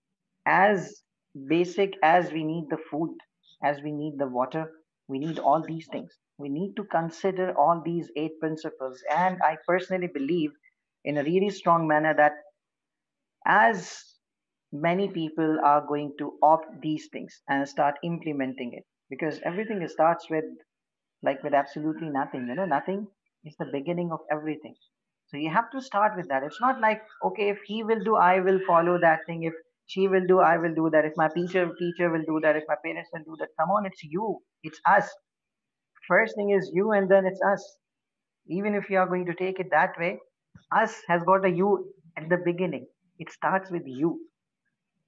as 0.46 1.02
basic 1.48 1.94
as 2.02 2.32
we 2.32 2.42
need 2.44 2.68
the 2.70 2.78
food 2.90 3.16
as 3.62 3.80
we 3.82 3.92
need 3.92 4.18
the 4.18 4.26
water 4.26 4.70
we 5.08 5.18
need 5.20 5.38
all 5.38 5.62
these 5.62 5.86
things. 5.92 6.18
We 6.36 6.48
need 6.48 6.74
to 6.76 6.84
consider 6.84 7.54
all 7.56 7.80
these 7.84 8.10
eight 8.16 8.40
principles. 8.40 9.00
And 9.16 9.40
i 9.42 9.56
personally 9.68 10.08
believe 10.08 10.50
in 11.04 11.16
a 11.18 11.22
really 11.22 11.50
strong 11.50 11.86
manner 11.86 12.12
that 12.14 12.32
as 13.46 14.16
many 14.72 15.08
people 15.08 15.58
are 15.64 15.80
going 15.86 16.12
to 16.18 16.38
opt 16.42 16.80
these 16.82 17.08
things 17.12 17.40
and 17.48 17.68
start 17.68 17.94
implementing 18.02 18.72
it 18.74 18.84
because 19.08 19.40
everything 19.44 19.86
starts 19.88 20.28
with 20.28 20.44
like 21.22 21.42
with 21.42 21.54
absolutely 21.54 22.08
nothing. 22.10 22.46
You 22.48 22.54
know 22.54 22.66
nothing 22.66 23.08
is 23.44 23.56
the 23.58 23.66
beginning 23.72 24.12
of 24.12 24.20
everything. 24.30 24.74
So 25.28 25.36
you 25.38 25.50
have 25.50 25.70
to 25.72 25.80
start 25.82 26.16
with 26.16 26.28
that. 26.28 26.42
It's 26.44 26.60
not 26.60 26.80
like 26.80 27.02
okay 27.24 27.48
if 27.50 27.60
he 27.66 27.82
will 27.84 28.02
do 28.04 28.16
i 28.16 28.40
will 28.40 28.60
follow 28.66 28.98
that 29.00 29.26
thing. 29.26 29.44
If 29.44 29.54
she 29.86 30.08
will 30.08 30.26
do 30.26 30.40
i 30.40 30.56
will 30.58 30.74
do 30.74 30.90
that. 30.90 31.04
If 31.04 31.14
my 31.16 31.28
teacher 31.34 31.70
teacher 31.78 32.10
will 32.10 32.24
do 32.26 32.40
that 32.42 32.56
if 32.56 32.64
my 32.68 32.76
parents 32.84 33.10
will 33.12 33.24
do 33.30 33.36
that 33.40 33.50
come 33.60 33.70
on 33.70 33.86
it's 33.86 34.02
you 34.04 34.38
it's 34.62 34.80
us. 34.86 35.08
First 36.08 36.36
thing 36.36 36.50
is 36.50 36.70
you 36.74 36.92
and 36.92 37.10
then 37.10 37.26
it's 37.26 37.40
us. 37.52 37.78
Even 38.48 38.74
if 38.74 38.90
you 38.90 38.98
are 38.98 39.06
going 39.08 39.26
to 39.26 39.34
take 39.34 39.60
it 39.60 39.70
that 39.70 39.98
way 39.98 40.18
us 40.74 40.94
has 41.08 41.22
got 41.24 41.44
a 41.44 41.50
you 41.50 41.92
at 42.16 42.28
the 42.28 42.38
beginning. 42.44 42.86
It 43.18 43.30
starts 43.32 43.70
with 43.70 43.82
you. 43.86 44.20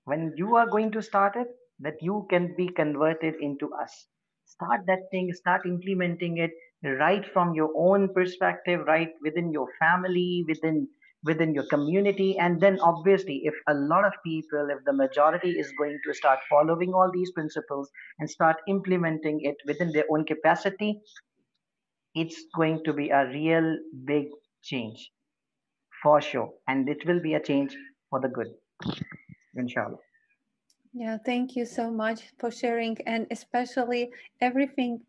When 0.04 0.32
you 0.36 0.56
are 0.56 0.66
going 0.68 0.92
to 0.92 1.02
start 1.02 1.36
it 1.36 1.48
that 1.80 1.94
you 2.02 2.26
can 2.30 2.54
be 2.56 2.68
converted 2.68 3.34
into 3.40 3.70
us. 3.74 4.06
Start 4.46 4.82
that 4.86 5.08
thing 5.12 5.32
start 5.34 5.66
implementing 5.66 6.38
it 6.38 6.50
right 6.98 7.24
from 7.32 7.54
your 7.54 7.70
own 7.76 8.12
perspective 8.14 8.80
right 8.86 9.10
within 9.22 9.52
your 9.52 9.68
family 9.80 10.44
within 10.48 10.88
within 11.24 11.52
your 11.52 11.66
community 11.66 12.38
and 12.38 12.60
then 12.60 12.78
obviously 12.80 13.42
if 13.44 13.54
a 13.68 13.74
lot 13.74 14.04
of 14.04 14.12
people 14.24 14.68
if 14.70 14.84
the 14.84 14.92
majority 14.92 15.50
is 15.58 15.72
going 15.78 15.98
to 16.06 16.14
start 16.14 16.38
following 16.48 16.94
all 16.94 17.10
these 17.12 17.32
principles 17.32 17.90
and 18.18 18.30
start 18.30 18.56
implementing 18.68 19.40
it 19.42 19.56
within 19.66 19.90
their 19.92 20.04
own 20.10 20.24
capacity 20.24 21.00
it's 22.14 22.44
going 22.54 22.80
to 22.84 22.92
be 22.92 23.10
a 23.10 23.26
real 23.26 23.76
big 24.04 24.26
change 24.62 25.10
for 26.02 26.20
sure 26.20 26.50
and 26.68 26.88
it 26.88 27.04
will 27.06 27.20
be 27.20 27.34
a 27.34 27.40
change 27.40 27.76
for 28.10 28.20
the 28.20 28.28
good 28.28 28.48
inshallah. 29.56 29.98
Yeah, 30.92 31.18
thank 31.24 31.54
you 31.54 31.66
so 31.66 31.90
much 31.90 32.32
for 32.38 32.50
sharing, 32.50 32.96
and 33.06 33.26
especially 33.30 34.10
everything. 34.40 35.00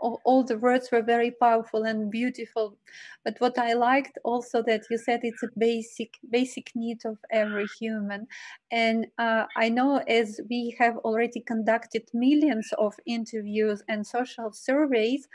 All, 0.00 0.44
the 0.44 0.58
words 0.58 0.90
were 0.92 1.02
very 1.02 1.30
powerful 1.30 1.84
and 1.84 2.10
beautiful, 2.10 2.76
but 3.24 3.36
what 3.40 3.58
I 3.58 3.72
liked 3.72 4.18
also 4.24 4.62
that 4.64 4.82
you 4.90 4.98
said 4.98 5.20
it's 5.22 5.42
a 5.42 5.48
basic 5.58 6.14
basic 6.30 6.70
need 6.74 6.98
of 7.04 7.18
every 7.30 7.66
human, 7.80 8.26
and 8.70 9.06
uh, 9.18 9.46
I 9.56 9.68
know 9.68 9.98
as 10.08 10.40
we 10.50 10.76
have 10.78 10.96
already 10.98 11.40
conducted 11.40 12.02
millions 12.12 12.70
of 12.78 12.94
interviews 13.06 13.82
and 13.88 14.06
social 14.06 14.52
surveys, 14.52 15.28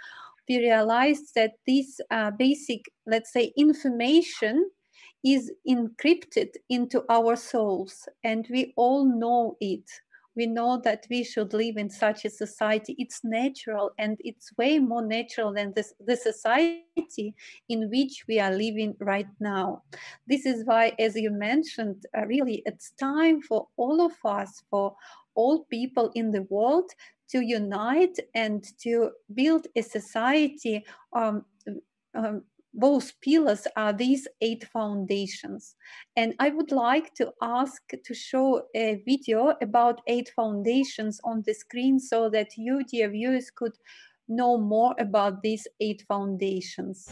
we 0.47 0.57
realized 0.59 1.33
that 1.35 1.53
this 1.67 1.99
uh, 2.09 2.31
basic, 2.31 2.85
let's 3.05 3.31
say, 3.31 3.53
information 3.57 4.69
is 5.23 5.51
encrypted 5.67 6.49
into 6.69 7.03
our 7.09 7.35
souls 7.35 8.07
and 8.23 8.47
we 8.49 8.73
all 8.75 9.05
know 9.05 9.55
it 9.61 9.89
we 10.35 10.45
know 10.47 10.79
that 10.83 11.05
we 11.09 11.23
should 11.23 11.53
live 11.53 11.77
in 11.77 11.89
such 11.89 12.25
a 12.25 12.29
society. 12.29 12.95
It's 12.97 13.21
natural 13.23 13.91
and 13.97 14.17
it's 14.19 14.51
way 14.57 14.79
more 14.79 15.05
natural 15.05 15.53
than 15.53 15.73
this 15.73 15.93
the 16.05 16.15
society 16.15 17.35
in 17.69 17.89
which 17.89 18.25
we 18.27 18.39
are 18.39 18.51
living 18.51 18.95
right 18.99 19.27
now. 19.39 19.83
This 20.27 20.45
is 20.45 20.65
why 20.65 20.93
as 20.99 21.15
you 21.15 21.31
mentioned 21.31 22.05
uh, 22.17 22.25
really 22.25 22.63
it's 22.65 22.91
time 22.91 23.41
for 23.41 23.67
all 23.77 24.01
of 24.01 24.13
us 24.23 24.63
for 24.69 24.95
all 25.35 25.65
people 25.65 26.11
in 26.15 26.31
the 26.31 26.43
world 26.43 26.91
to 27.29 27.41
unite 27.41 28.17
and 28.35 28.63
to 28.83 29.11
build 29.33 29.67
a 29.75 29.81
society 29.81 30.83
um, 31.13 31.45
um, 32.13 32.43
both 32.73 33.19
pillars 33.21 33.67
are 33.75 33.93
these 33.93 34.27
eight 34.41 34.65
foundations. 34.71 35.75
And 36.15 36.33
I 36.39 36.49
would 36.49 36.71
like 36.71 37.13
to 37.15 37.31
ask 37.41 37.81
to 38.03 38.13
show 38.13 38.63
a 38.75 39.01
video 39.05 39.55
about 39.61 40.01
eight 40.07 40.31
foundations 40.35 41.19
on 41.23 41.43
the 41.45 41.53
screen 41.53 41.99
so 41.99 42.29
that 42.29 42.57
you, 42.57 42.83
dear 42.83 43.09
viewers, 43.09 43.51
could 43.51 43.77
know 44.27 44.57
more 44.57 44.95
about 44.99 45.41
these 45.41 45.67
eight 45.79 46.03
foundations. 46.07 47.09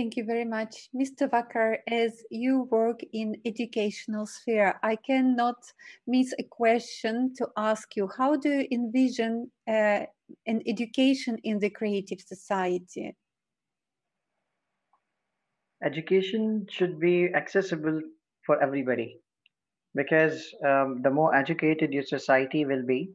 Thank 0.00 0.16
you 0.16 0.24
very 0.24 0.46
much, 0.46 0.88
Mr. 0.96 1.28
Vakar. 1.28 1.76
As 1.86 2.24
you 2.30 2.62
work 2.70 3.00
in 3.12 3.36
educational 3.44 4.24
sphere, 4.24 4.80
I 4.82 4.96
cannot 4.96 5.58
miss 6.06 6.32
a 6.38 6.42
question 6.44 7.34
to 7.36 7.48
ask 7.54 7.94
you. 7.96 8.08
How 8.16 8.34
do 8.36 8.48
you 8.48 8.66
envision 8.72 9.50
uh, 9.68 10.06
an 10.46 10.62
education 10.66 11.36
in 11.44 11.58
the 11.58 11.68
creative 11.68 12.22
society? 12.22 13.14
Education 15.84 16.66
should 16.70 16.98
be 16.98 17.28
accessible 17.34 18.00
for 18.46 18.62
everybody 18.62 19.18
because 19.94 20.54
um, 20.66 21.02
the 21.02 21.10
more 21.10 21.34
educated 21.34 21.92
your 21.92 22.04
society 22.04 22.64
will 22.64 22.86
be, 22.86 23.10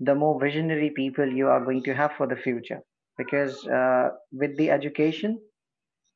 the 0.00 0.14
more 0.14 0.38
visionary 0.38 0.90
people 0.94 1.26
you 1.26 1.48
are 1.48 1.64
going 1.64 1.82
to 1.84 1.94
have 1.94 2.12
for 2.18 2.26
the 2.26 2.36
future. 2.36 2.80
Because 3.16 3.66
uh, 3.66 4.10
with 4.30 4.58
the 4.58 4.70
education, 4.70 5.38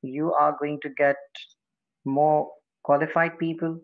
you 0.03 0.33
are 0.35 0.57
going 0.59 0.81
to 0.83 0.91
get 0.91 1.17
more 2.05 2.51
qualified 2.85 3.39
people 3.39 3.81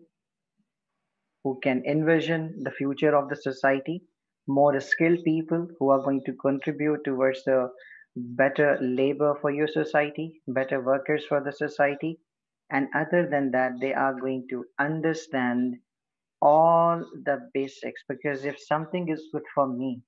who 1.43 1.59
can 1.63 1.83
envision 1.85 2.63
the 2.63 2.71
future 2.71 3.15
of 3.15 3.29
the 3.29 3.35
society, 3.35 4.03
more 4.47 4.79
skilled 4.79 5.23
people 5.23 5.67
who 5.79 5.89
are 5.89 6.01
going 6.01 6.23
to 6.25 6.33
contribute 6.33 7.03
towards 7.03 7.43
the 7.45 7.69
better 8.15 8.77
labor 8.81 9.35
for 9.41 9.51
your 9.51 9.67
society, 9.67 10.41
better 10.47 10.81
workers 10.81 11.25
for 11.25 11.41
the 11.41 11.51
society. 11.51 12.19
And 12.69 12.87
other 12.95 13.27
than 13.29 13.51
that, 13.51 13.73
they 13.79 13.93
are 13.93 14.13
going 14.19 14.47
to 14.49 14.65
understand 14.79 15.75
all 16.41 16.99
the 17.25 17.49
basics 17.53 18.03
because 18.09 18.45
if 18.45 18.59
something 18.59 19.09
is 19.09 19.29
good 19.31 19.43
for 19.55 19.67
me 19.67 20.01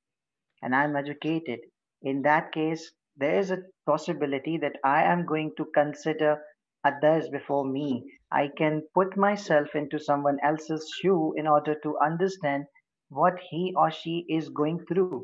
and 0.61 0.75
I'm 0.75 0.95
educated, 0.95 1.59
in 2.01 2.21
that 2.23 2.51
case, 2.51 2.91
there 3.17 3.37
is 3.39 3.51
a 3.51 3.63
possibility 3.85 4.57
that 4.57 4.77
I 4.83 5.03
am 5.03 5.25
going 5.25 5.53
to 5.57 5.65
consider 5.73 6.41
others 6.83 7.29
before 7.29 7.65
me. 7.65 8.03
I 8.31 8.49
can 8.57 8.83
put 8.93 9.17
myself 9.17 9.75
into 9.75 9.99
someone 9.99 10.37
else's 10.43 10.89
shoe 11.01 11.33
in 11.37 11.47
order 11.47 11.75
to 11.83 11.97
understand 11.99 12.65
what 13.09 13.39
he 13.49 13.73
or 13.75 13.91
she 13.91 14.25
is 14.29 14.49
going 14.49 14.85
through. 14.87 15.17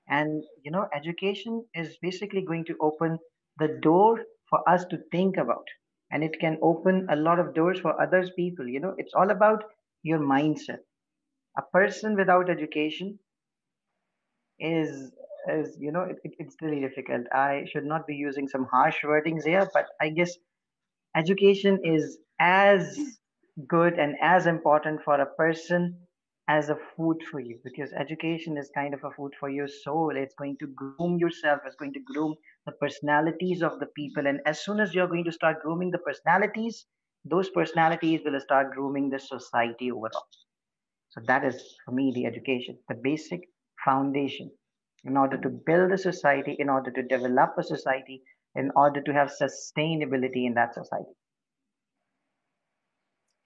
And, 0.00 0.34
you 0.52 0.62
know, 0.62 0.88
education 0.94 1.64
is 1.74 1.96
basically 2.00 2.42
going 2.42 2.64
to 2.64 2.76
open 2.80 3.18
the 3.58 3.78
door 3.80 4.20
for 4.48 4.68
us 4.68 4.84
to 4.86 4.98
think 5.10 5.36
about. 5.36 5.66
And 6.10 6.22
it 6.24 6.38
can 6.40 6.58
open 6.62 7.06
a 7.10 7.16
lot 7.16 7.38
of 7.38 7.54
doors 7.54 7.80
for 7.80 8.00
others 8.00 8.30
people. 8.36 8.66
You 8.68 8.80
know, 8.80 8.94
it's 8.98 9.14
all 9.14 9.30
about 9.30 9.64
your 10.02 10.18
mindset. 10.18 10.80
A 11.56 11.62
person 11.72 12.16
without 12.16 12.50
education 12.50 13.18
is 14.58 15.12
is 15.48 15.76
you 15.78 15.92
know 15.92 16.02
it, 16.02 16.16
it, 16.24 16.32
it's 16.38 16.56
really 16.62 16.80
difficult. 16.80 17.26
I 17.32 17.64
should 17.70 17.84
not 17.84 18.06
be 18.06 18.14
using 18.14 18.48
some 18.48 18.66
harsh 18.70 18.96
wordings 19.04 19.44
here 19.44 19.68
but 19.72 19.86
i 20.00 20.08
guess 20.08 20.36
education 21.16 21.78
is 21.84 22.18
as 22.40 22.98
good 23.66 23.94
and 23.98 24.16
as 24.22 24.46
important 24.46 25.02
for 25.04 25.20
a 25.20 25.26
person 25.26 25.96
as 26.48 26.68
a 26.68 26.76
food 26.96 27.16
for 27.30 27.38
you 27.40 27.58
because 27.64 27.92
education 27.92 28.56
is 28.56 28.70
kind 28.74 28.92
of 28.94 29.04
a 29.04 29.10
food 29.12 29.32
for 29.38 29.48
your 29.48 29.68
soul. 29.68 30.12
It's 30.16 30.34
going 30.34 30.56
to 30.58 30.66
groom 30.66 31.18
yourself. 31.18 31.60
It's 31.64 31.76
going 31.76 31.92
to 31.92 32.00
groom 32.00 32.34
the 32.66 32.72
personalities 32.72 33.62
of 33.62 33.78
the 33.78 33.86
people. 33.86 34.26
And 34.26 34.40
as 34.46 34.64
soon 34.64 34.80
as 34.80 34.94
you're 34.94 35.06
going 35.06 35.24
to 35.24 35.32
start 35.32 35.62
grooming 35.62 35.90
the 35.92 35.98
personalities 35.98 36.86
those 37.24 37.50
personalities 37.50 38.20
will 38.24 38.40
start 38.40 38.72
grooming 38.72 39.10
the 39.10 39.18
society 39.18 39.90
overall. 39.90 40.24
So 41.10 41.20
that 41.26 41.44
is 41.44 41.76
for 41.84 41.92
me 41.92 42.12
the 42.14 42.26
education 42.26 42.78
the 42.88 42.94
basic 42.94 43.40
foundation 43.84 44.50
in 45.04 45.16
order 45.16 45.38
to 45.38 45.48
build 45.48 45.92
a 45.92 45.98
society 45.98 46.56
in 46.58 46.68
order 46.68 46.90
to 46.90 47.02
develop 47.02 47.54
a 47.58 47.62
society 47.62 48.22
in 48.54 48.70
order 48.76 49.00
to 49.00 49.12
have 49.12 49.30
sustainability 49.30 50.46
in 50.46 50.54
that 50.54 50.74
society. 50.74 51.14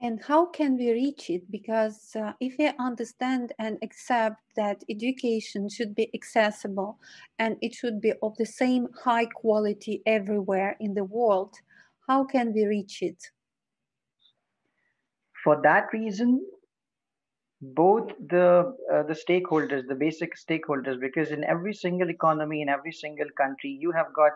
And 0.01 0.23
how 0.23 0.47
can 0.47 0.77
we 0.77 0.93
reach 0.93 1.31
it? 1.31 1.51
Because 1.51 2.15
uh, 2.15 2.33
if 2.41 2.57
we 2.59 2.71
understand 2.79 3.53
and 3.59 3.79
accept 3.83 4.43
that 4.57 4.83
education 4.91 5.69
should 5.69 5.95
be 5.95 6.11
accessible 6.15 6.99
and 7.39 7.57
it 7.63 7.75
should 7.75 8.01
be 8.01 8.13
of 8.23 8.37
the 8.37 8.45
same 8.45 8.89
high 9.03 9.27
quality 9.27 10.03
everywhere 10.05 10.77
in 10.81 10.95
the 10.95 11.05
world, 11.05 11.55
how 12.07 12.25
can 12.25 12.53
we 12.53 12.67
reach 12.67 13.01
it? 13.01 13.23
For 15.43 15.61
that 15.63 15.87
reason, 15.93 16.45
both 17.61 18.09
the 18.29 18.75
uh, 18.93 19.03
the 19.05 19.15
stakeholders, 19.15 19.87
the 19.89 19.95
basic 19.95 20.33
stakeholders, 20.37 21.01
because 21.01 21.31
in 21.31 21.45
every 21.45 21.73
single 21.73 22.11
economy, 22.11 22.63
in 22.63 22.69
every 22.69 22.93
single 22.93 23.29
country, 23.37 23.71
you 23.81 23.91
have 23.93 24.13
got 24.15 24.33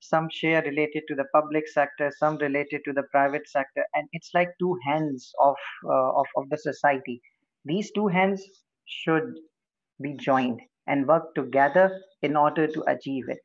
some 0.00 0.28
share 0.30 0.62
related 0.62 1.02
to 1.08 1.14
the 1.14 1.24
public 1.32 1.66
sector, 1.66 2.12
some 2.18 2.36
related 2.38 2.82
to 2.84 2.92
the 2.92 3.04
private 3.10 3.48
sector, 3.48 3.84
and 3.94 4.06
it's 4.12 4.30
like 4.34 4.50
two 4.58 4.76
hands 4.86 5.32
of, 5.42 5.56
uh, 5.86 6.10
of, 6.20 6.26
of 6.36 6.48
the 6.50 6.58
society. 6.58 7.22
These 7.64 7.90
two 7.92 8.08
hands 8.08 8.44
should 8.84 9.32
be 10.02 10.14
joined 10.14 10.60
and 10.86 11.08
work 11.08 11.34
together 11.34 12.00
in 12.22 12.36
order 12.36 12.66
to 12.66 12.82
achieve 12.86 13.24
it. 13.28 13.38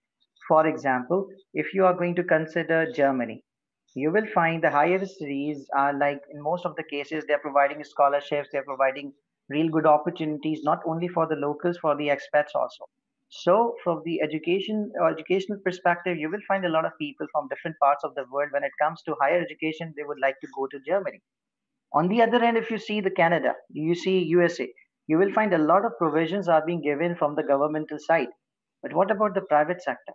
For 0.47 0.67
example, 0.67 1.27
if 1.53 1.73
you 1.73 1.85
are 1.85 1.93
going 1.93 2.15
to 2.15 2.23
consider 2.23 2.91
Germany, 2.91 3.43
you 3.95 4.11
will 4.11 4.25
find 4.33 4.63
the 4.63 4.71
higher 4.71 5.05
studies 5.05 5.67
are 5.75 5.93
like 5.93 6.21
in 6.31 6.41
most 6.41 6.65
of 6.65 6.75
the 6.75 6.83
cases 6.83 7.25
they're 7.27 7.39
providing 7.39 7.83
scholarships, 7.83 8.49
they're 8.51 8.63
providing 8.63 9.13
real 9.49 9.69
good 9.69 9.85
opportunities, 9.85 10.63
not 10.63 10.79
only 10.85 11.07
for 11.07 11.27
the 11.27 11.35
locals, 11.35 11.77
for 11.77 11.95
the 11.95 12.07
expats 12.09 12.55
also. 12.55 12.85
So, 13.29 13.75
from 13.83 14.01
the 14.05 14.21
education 14.21 14.91
educational 15.11 15.59
perspective, 15.63 16.17
you 16.17 16.29
will 16.31 16.41
find 16.47 16.65
a 16.65 16.69
lot 16.69 16.85
of 16.85 16.97
people 16.99 17.27
from 17.31 17.47
different 17.47 17.77
parts 17.79 18.03
of 18.03 18.15
the 18.15 18.25
world. 18.31 18.49
When 18.51 18.63
it 18.63 18.71
comes 18.81 19.03
to 19.03 19.15
higher 19.21 19.39
education, 19.39 19.93
they 19.95 20.03
would 20.03 20.19
like 20.19 20.39
to 20.41 20.47
go 20.55 20.67
to 20.67 20.79
Germany. 20.79 21.21
On 21.93 22.07
the 22.07 22.23
other 22.23 22.39
hand, 22.39 22.57
if 22.57 22.71
you 22.71 22.79
see 22.79 22.99
the 22.99 23.11
Canada, 23.11 23.55
you 23.69 23.93
see 23.95 24.23
USA, 24.25 24.73
you 25.07 25.19
will 25.19 25.31
find 25.33 25.53
a 25.53 25.59
lot 25.59 25.85
of 25.85 25.97
provisions 25.99 26.47
are 26.49 26.65
being 26.65 26.81
given 26.81 27.15
from 27.15 27.35
the 27.35 27.43
governmental 27.43 27.99
side. 27.99 28.29
But 28.81 28.93
what 28.93 29.11
about 29.11 29.35
the 29.35 29.41
private 29.41 29.81
sector? 29.83 30.13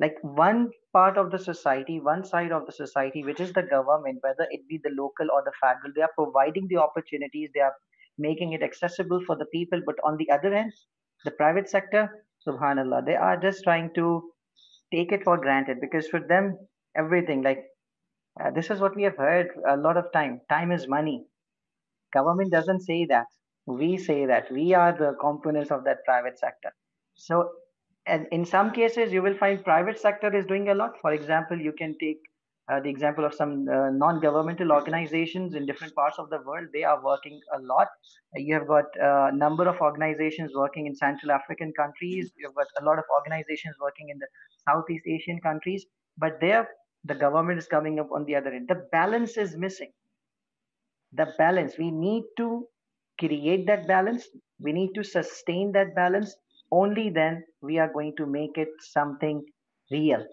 Like 0.00 0.16
one 0.22 0.70
part 0.92 1.18
of 1.18 1.30
the 1.30 1.38
society, 1.38 2.00
one 2.00 2.24
side 2.24 2.52
of 2.52 2.66
the 2.66 2.72
society, 2.72 3.24
which 3.24 3.40
is 3.40 3.52
the 3.52 3.62
government, 3.62 4.18
whether 4.22 4.48
it 4.50 4.66
be 4.68 4.80
the 4.82 4.90
local 4.98 5.28
or 5.32 5.42
the 5.44 5.52
federal, 5.60 5.92
they 5.94 6.02
are 6.02 6.14
providing 6.16 6.66
the 6.68 6.78
opportunities, 6.78 7.50
they 7.54 7.60
are 7.60 7.74
making 8.18 8.52
it 8.54 8.62
accessible 8.64 9.20
for 9.26 9.36
the 9.36 9.46
people. 9.54 9.80
But 9.86 9.96
on 10.04 10.16
the 10.18 10.30
other 10.30 10.54
hand, 10.54 10.72
the 11.24 11.32
private 11.32 11.68
sector 11.68 12.10
subhanallah 12.46 13.04
they 13.06 13.16
are 13.16 13.36
just 13.40 13.62
trying 13.64 13.92
to 13.94 14.30
take 14.92 15.12
it 15.12 15.24
for 15.24 15.36
granted. 15.38 15.78
Because 15.80 16.08
for 16.08 16.20
them 16.20 16.58
everything 16.96 17.42
like 17.42 17.64
uh, 18.40 18.50
this 18.50 18.70
is 18.70 18.80
what 18.80 18.96
we 18.96 19.04
have 19.04 19.16
heard 19.16 19.48
a 19.68 19.76
lot 19.76 19.96
of 19.96 20.12
time. 20.12 20.40
Time 20.50 20.72
is 20.72 20.88
money. 20.88 21.24
Government 22.12 22.52
doesn't 22.52 22.80
say 22.80 23.04
that. 23.06 23.26
We 23.66 23.96
say 23.98 24.26
that. 24.26 24.50
We 24.52 24.74
are 24.74 24.92
the 24.92 25.14
components 25.20 25.70
of 25.72 25.84
that 25.84 26.04
private 26.04 26.38
sector. 26.38 26.72
So 27.14 27.50
and 28.10 28.26
in 28.32 28.44
some 28.44 28.72
cases 28.72 29.12
you 29.12 29.22
will 29.22 29.36
find 29.42 29.64
private 29.64 29.98
sector 29.98 30.34
is 30.36 30.44
doing 30.46 30.68
a 30.68 30.74
lot. 30.74 31.00
For 31.00 31.12
example 31.12 31.58
you 31.68 31.72
can 31.72 31.96
take 31.98 32.18
uh, 32.70 32.80
the 32.80 32.88
example 32.88 33.24
of 33.24 33.34
some 33.34 33.68
uh, 33.68 33.90
non-governmental 33.90 34.72
organizations 34.72 35.54
in 35.54 35.66
different 35.66 35.94
parts 35.94 36.18
of 36.18 36.30
the 36.30 36.40
world. 36.46 36.66
They 36.72 36.84
are 36.84 37.02
working 37.04 37.40
a 37.56 37.60
lot. 37.60 37.88
You 38.34 38.54
have 38.54 38.66
got 38.66 38.84
a 39.00 39.10
uh, 39.10 39.30
number 39.32 39.68
of 39.68 39.80
organizations 39.80 40.52
working 40.54 40.86
in 40.86 40.94
central 40.94 41.32
african 41.32 41.72
countries. 41.78 42.32
You 42.36 42.48
have 42.48 42.54
got 42.54 42.66
a 42.80 42.84
lot 42.84 42.98
of 42.98 43.04
organizations 43.18 43.76
working 43.80 44.10
in 44.10 44.18
the 44.18 44.28
southeast 44.68 45.04
asian 45.06 45.40
countries. 45.40 45.86
But 46.18 46.38
there 46.40 46.68
the 47.04 47.14
government 47.14 47.58
is 47.58 47.66
coming 47.66 47.98
up 47.98 48.10
on 48.12 48.24
the 48.26 48.36
other 48.36 48.50
end. 48.50 48.68
The 48.68 48.82
balance 48.92 49.36
is 49.36 49.56
missing. 49.56 49.92
The 51.12 51.28
balance. 51.38 51.78
We 51.78 51.90
need 51.90 52.24
to 52.36 52.66
create 53.18 53.66
that 53.66 53.86
balance. 53.88 54.28
We 54.58 54.72
need 54.72 54.92
to 54.94 55.02
sustain 55.02 55.72
that 55.72 55.94
balance 55.94 56.36
only 56.70 57.10
then 57.10 57.44
we 57.62 57.78
are 57.78 57.92
going 57.92 58.14
to 58.16 58.26
make 58.26 58.56
it 58.58 58.68
something 58.80 59.44
real. 59.90 60.26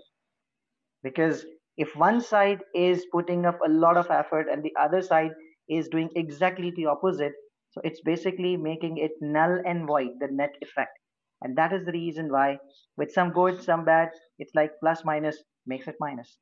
Because 1.03 1.45
if 1.77 1.95
one 1.95 2.21
side 2.21 2.63
is 2.75 3.05
putting 3.11 3.45
up 3.45 3.59
a 3.65 3.69
lot 3.69 3.97
of 3.97 4.11
effort 4.11 4.47
and 4.49 4.63
the 4.63 4.75
other 4.79 5.01
side 5.01 5.31
is 5.69 5.87
doing 5.89 6.09
exactly 6.15 6.71
the 6.71 6.85
opposite 6.85 7.33
so 7.71 7.81
it's 7.83 8.01
basically 8.01 8.57
making 8.57 8.97
it 8.97 9.11
null 9.21 9.59
and 9.65 9.85
void 9.85 10.11
the 10.19 10.27
net 10.27 10.55
effect. 10.61 10.97
And 11.41 11.55
that 11.57 11.73
is 11.73 11.85
the 11.85 11.91
reason 11.91 12.31
why 12.31 12.59
with 12.95 13.11
some 13.11 13.31
good 13.31 13.61
some 13.61 13.85
bad 13.85 14.09
it's 14.39 14.55
like 14.55 14.71
plus 14.79 15.03
minus 15.05 15.43
makes 15.65 15.87
it 15.87 15.95
minus. 15.99 16.37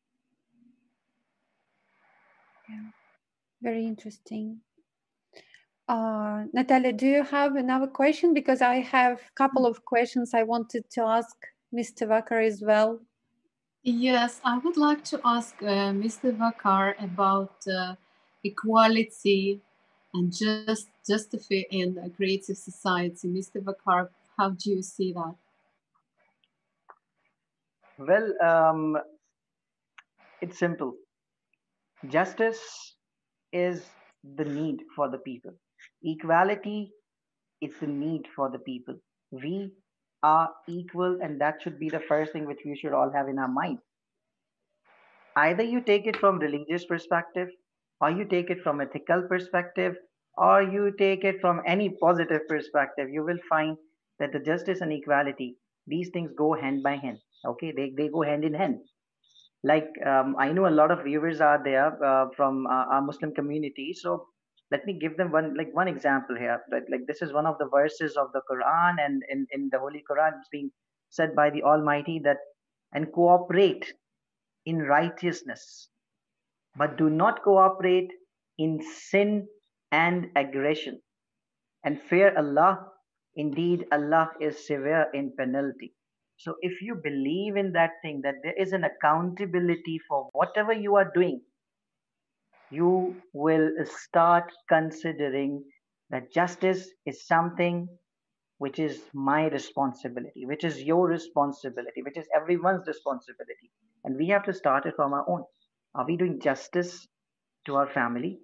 Yeah. 2.70 2.92
Very 3.62 3.86
interesting 3.86 4.62
uh, 5.88 6.46
Natalia, 6.54 6.94
do 6.94 7.06
you 7.06 7.24
have 7.24 7.56
another 7.56 7.88
question? 7.88 8.34
Because 8.34 8.62
I 8.62 8.76
have 8.76 9.20
a 9.20 9.34
couple 9.36 9.66
of 9.66 9.86
questions 9.86 10.34
I 10.34 10.44
wanted 10.44 10.90
to 10.92 11.02
ask 11.04 11.36
Mr. 11.74 12.08
Vakar 12.08 12.46
as 12.46 12.62
well. 12.62 13.00
Yes, 13.84 14.42
I 14.44 14.58
would 14.58 14.78
like 14.78 15.04
to 15.06 15.22
ask 15.24 15.56
uh, 15.62 15.94
Mr. 15.94 16.36
Vakar 16.36 16.96
about 17.04 17.56
uh, 17.68 17.96
equality 18.44 19.62
and 20.14 20.34
just 20.34 20.88
justify 21.08 21.62
in 21.70 22.00
a 22.04 22.10
creative 22.10 22.58
society. 22.58 23.28
Mr. 23.28 23.62
Vakar, 23.62 24.10
how 24.38 24.50
do 24.50 24.72
you 24.72 24.82
see 24.82 25.14
that? 25.14 25.36
Well, 28.00 28.34
um, 28.42 28.98
it's 30.42 30.58
simple. 30.58 30.96
Justice 32.10 32.96
is 33.54 33.86
the 34.36 34.46
need 34.46 34.82
for 34.96 35.10
the 35.10 35.20
people. 35.20 35.54
Equality 36.06 36.94
is 37.62 37.78
the 37.80 37.88
need 37.88 38.28
for 38.36 38.50
the 38.50 38.60
people. 38.60 38.96
We 39.32 39.72
are 40.24 40.54
equal 40.68 41.20
and 41.22 41.42
that 41.42 41.62
should 41.62 41.80
be 41.80 41.90
the 41.90 42.00
first 42.00 42.32
thing 42.34 42.46
which 42.46 42.62
we 42.66 42.78
should 42.78 42.94
all 42.94 43.12
have 43.12 43.28
in 43.28 43.40
our 43.40 43.48
mind. 43.50 43.80
Either 45.38 45.64
you 45.64 45.82
take 45.82 46.08
it 46.08 46.18
from 46.18 46.40
religious 46.40 46.86
perspective 46.86 47.50
or 48.02 48.12
you 48.12 48.26
take 48.26 48.50
it 48.50 48.62
from 48.62 48.82
ethical 48.82 49.24
perspective 49.30 49.96
or 50.38 50.62
you 50.62 50.92
take 50.98 51.24
it 51.24 51.40
from 51.42 51.62
any 51.66 51.90
positive 51.90 52.42
perspective 52.48 53.10
you 53.10 53.24
will 53.24 53.40
find 53.50 53.78
that 54.20 54.32
the 54.34 54.40
justice 54.40 54.82
and 54.82 54.92
equality 54.94 55.58
these 55.88 56.10
things 56.10 56.32
go 56.38 56.54
hand 56.54 56.84
by 56.84 56.96
hand 56.96 57.20
okay? 57.46 57.72
They, 57.72 57.94
they 57.96 58.10
go 58.10 58.22
hand 58.24 58.44
in 58.44 58.54
hand. 58.54 58.80
Like 59.64 59.90
um, 60.06 60.36
i 60.40 60.52
know 60.52 60.68
a 60.68 60.78
lot 60.80 60.92
of 60.92 61.04
viewers 61.04 61.42
are 61.42 61.62
there 61.64 61.92
uh, 62.04 62.30
from 62.36 62.68
uh, 62.68 62.86
our 62.94 63.02
muslim 63.02 63.34
community 63.34 63.94
so 63.94 64.28
let 64.72 64.86
me 64.86 64.98
give 65.00 65.18
them 65.18 65.32
one 65.32 65.56
like 65.56 65.74
one 65.74 65.88
example 65.88 66.36
here 66.36 66.60
like, 66.72 67.06
this 67.08 67.22
is 67.22 67.34
one 67.34 67.46
of 67.46 67.58
the 67.60 67.68
verses 67.68 68.18
of 68.18 68.28
the 68.34 68.42
quran 68.52 68.96
and 69.04 69.24
in, 69.30 69.46
in 69.52 69.70
the 69.72 69.80
holy 69.80 70.04
quran 70.10 70.32
it's 70.38 70.50
being 70.52 70.72
said 71.10 71.36
by 71.36 71.50
the 71.50 71.64
almighty 71.64 72.20
that 72.24 72.38
and 72.94 73.12
cooperate 73.14 73.94
in 74.66 74.80
righteousness 74.80 75.90
but 76.78 76.98
do 76.98 77.10
not 77.10 77.44
cooperate 77.44 78.12
in 78.58 78.82
sin 78.82 79.48
and 79.92 80.28
aggression. 80.36 81.02
And 81.84 82.02
fear 82.02 82.34
allah 82.38 82.88
indeed 83.36 83.86
allah 83.92 84.32
is 84.42 84.66
severe 84.68 85.08
in 85.14 85.34
penalty. 85.38 85.94
So 86.38 86.56
if 86.62 86.82
you 86.82 86.96
believe 86.96 87.56
in 87.56 87.72
that 87.74 87.92
thing, 88.02 88.22
that 88.24 88.36
there 88.44 88.56
is 88.58 88.74
an 88.74 88.84
accountability 88.84 90.00
for 90.08 90.30
whatever 90.34 90.74
you 90.74 90.96
are 90.96 91.12
doing, 91.14 91.42
you 92.72 93.22
will 93.34 93.72
start 93.86 94.52
considering 94.70 95.64
that 96.10 96.32
justice 96.32 96.90
is 97.06 97.26
something 97.26 97.88
which 98.58 98.80
is 98.80 99.04
my 99.14 99.48
responsibility, 99.48 100.46
which 100.46 100.64
is 100.64 100.82
your 100.84 101.08
responsibility, 101.08 102.02
which 102.04 102.18
is 102.18 102.28
everyone's 102.36 102.88
responsibility. 102.88 103.72
And 104.04 104.18
we 104.18 104.28
have 104.30 104.44
to 104.46 104.54
start 104.54 104.86
it 104.86 104.96
from 104.96 105.14
our 105.14 105.30
own. 105.30 105.44
Are 105.96 106.06
we 106.06 106.18
doing 106.18 106.40
justice 106.40 107.08
to 107.66 107.76
our 107.76 107.88
family? 107.88 108.40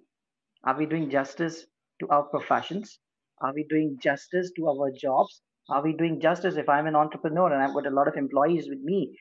Are 0.64 0.76
we 0.76 0.86
doing 0.86 1.10
justice 1.10 1.66
to 2.00 2.08
our 2.08 2.24
professions? 2.24 2.98
Are 3.40 3.52
we 3.54 3.64
doing 3.68 3.98
justice 4.02 4.52
to 4.56 4.68
our 4.68 4.90
jobs? 4.90 5.42
Are 5.68 5.82
we 5.82 5.94
doing 5.94 6.20
justice 6.20 6.56
if 6.56 6.68
I'm 6.68 6.86
an 6.86 6.96
entrepreneur 6.96 7.52
and 7.52 7.62
I've 7.62 7.74
got 7.74 7.86
a 7.86 7.94
lot 7.94 8.08
of 8.08 8.16
employees 8.16 8.68
with 8.68 8.80
me? 8.80 9.16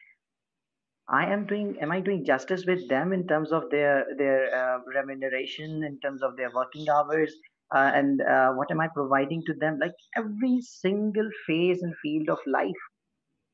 I 1.12 1.26
am 1.32 1.46
doing. 1.46 1.78
Am 1.82 1.92
I 1.92 2.00
doing 2.00 2.26
justice 2.26 2.66
with 2.66 2.88
them 2.90 3.12
in 3.14 3.28
terms 3.28 3.52
of 3.52 3.70
their 3.70 4.06
their 4.18 4.56
uh, 4.56 4.80
remuneration, 4.96 5.84
in 5.84 6.00
terms 6.00 6.24
of 6.24 6.38
their 6.38 6.52
working 6.56 6.88
hours, 6.90 7.36
uh, 7.76 7.92
and 7.94 8.22
uh, 8.22 8.52
what 8.54 8.72
am 8.72 8.80
I 8.80 8.88
providing 8.88 9.44
to 9.48 9.54
them? 9.54 9.78
Like 9.80 9.94
every 10.16 10.62
single 10.62 11.30
phase 11.46 11.84
and 11.84 11.94
field 12.02 12.30
of 12.30 12.40
life, 12.48 12.82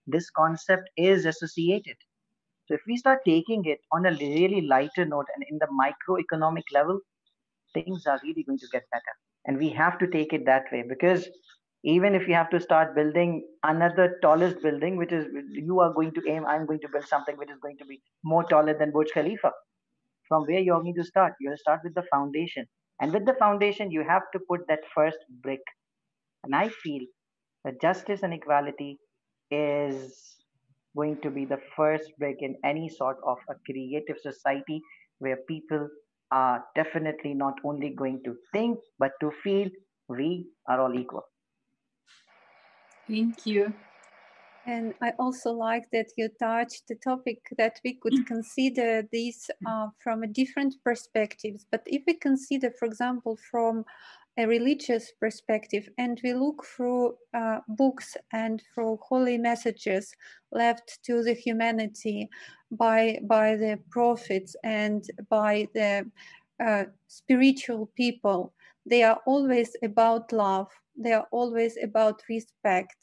this 0.05 0.29
concept 0.29 0.89
is 0.97 1.25
associated. 1.25 1.97
So 2.67 2.75
if 2.75 2.81
we 2.87 2.97
start 2.97 3.19
taking 3.25 3.65
it 3.65 3.79
on 3.91 4.05
a 4.05 4.11
really 4.11 4.61
lighter 4.61 5.05
note 5.05 5.25
and 5.35 5.45
in 5.49 5.57
the 5.57 5.67
microeconomic 5.83 6.63
level, 6.73 6.99
things 7.73 8.05
are 8.05 8.19
really 8.23 8.43
going 8.43 8.59
to 8.59 8.67
get 8.71 8.83
better. 8.91 9.15
And 9.45 9.57
we 9.57 9.69
have 9.69 9.97
to 9.99 10.07
take 10.07 10.33
it 10.33 10.45
that 10.45 10.65
way 10.71 10.83
because 10.87 11.29
even 11.83 12.15
if 12.15 12.27
you 12.27 12.33
have 12.33 12.49
to 12.49 12.59
start 12.59 12.95
building 12.95 13.47
another 13.63 14.17
tallest 14.21 14.61
building 14.61 14.97
which 14.97 15.11
is 15.11 15.25
you 15.51 15.79
are 15.79 15.93
going 15.93 16.11
to 16.13 16.21
aim 16.29 16.45
i'm 16.47 16.65
going 16.65 16.79
to 16.79 16.89
build 16.93 17.07
something 17.07 17.37
which 17.37 17.51
is 17.51 17.59
going 17.61 17.77
to 17.77 17.85
be 17.85 18.01
more 18.23 18.43
taller 18.43 18.77
than 18.77 18.91
burj 18.91 19.11
khalifa. 19.13 19.51
From 20.27 20.43
where 20.43 20.59
you're 20.59 20.81
going 20.81 20.95
to 20.95 21.03
start? 21.05 21.33
You 21.41 21.49
will 21.51 21.57
start 21.57 21.81
with 21.83 21.95
the 21.95 22.03
foundation. 22.11 22.65
And 23.01 23.13
with 23.13 23.25
the 23.25 23.35
foundation 23.39 23.91
you 23.91 24.03
have 24.07 24.23
to 24.33 24.39
put 24.49 24.61
that 24.67 24.81
first 24.95 25.17
brick. 25.43 25.61
And 26.43 26.55
i 26.55 26.69
feel 26.83 27.03
that 27.65 27.81
justice 27.81 28.23
and 28.23 28.33
equality 28.33 28.99
is 29.51 30.35
going 30.95 31.17
to 31.21 31.29
be 31.29 31.45
the 31.45 31.59
first 31.75 32.11
brick 32.19 32.37
in 32.41 32.55
any 32.63 32.89
sort 32.89 33.17
of 33.25 33.37
a 33.49 33.55
creative 33.65 34.17
society 34.21 34.81
where 35.19 35.37
people 35.47 35.87
are 36.31 36.63
definitely 36.75 37.33
not 37.33 37.55
only 37.63 37.89
going 37.91 38.21
to 38.25 38.35
think 38.53 38.79
but 38.99 39.11
to 39.21 39.31
feel 39.43 39.69
we 40.09 40.47
are 40.67 40.81
all 40.81 40.99
equal 40.99 41.23
Thank 43.07 43.45
you. 43.45 43.73
And 44.65 44.93
I 45.01 45.13
also 45.17 45.51
like 45.51 45.89
that 45.93 46.07
you 46.17 46.29
touched 46.39 46.89
the 46.89 46.95
topic 46.95 47.39
that 47.57 47.79
we 47.85 47.93
could 47.93 48.27
consider 48.27 49.07
this 49.13 49.49
uh, 49.65 49.87
from 50.03 50.23
a 50.23 50.27
different 50.27 50.75
perspectives. 50.83 51.65
But 51.71 51.83
if 51.85 52.03
we 52.05 52.15
consider, 52.15 52.71
for 52.77 52.85
example, 52.85 53.37
from 53.49 53.85
a 54.37 54.45
religious 54.45 55.13
perspective, 55.21 55.87
and 55.97 56.19
we 56.21 56.33
look 56.33 56.65
through 56.65 57.15
uh, 57.33 57.59
books 57.69 58.17
and 58.33 58.61
through 58.73 58.99
holy 59.01 59.37
messages 59.37 60.13
left 60.51 60.99
to 61.05 61.23
the 61.23 61.33
humanity 61.33 62.29
by 62.71 63.19
by 63.23 63.55
the 63.55 63.79
prophets 63.89 64.55
and 64.63 65.05
by 65.29 65.67
the 65.73 66.05
uh, 66.65 66.85
spiritual 67.07 67.91
people, 67.95 68.53
they 68.85 69.03
are 69.03 69.19
always 69.25 69.75
about 69.83 70.31
love 70.31 70.69
they 70.97 71.13
are 71.13 71.27
always 71.31 71.77
about 71.81 72.21
respect. 72.27 72.95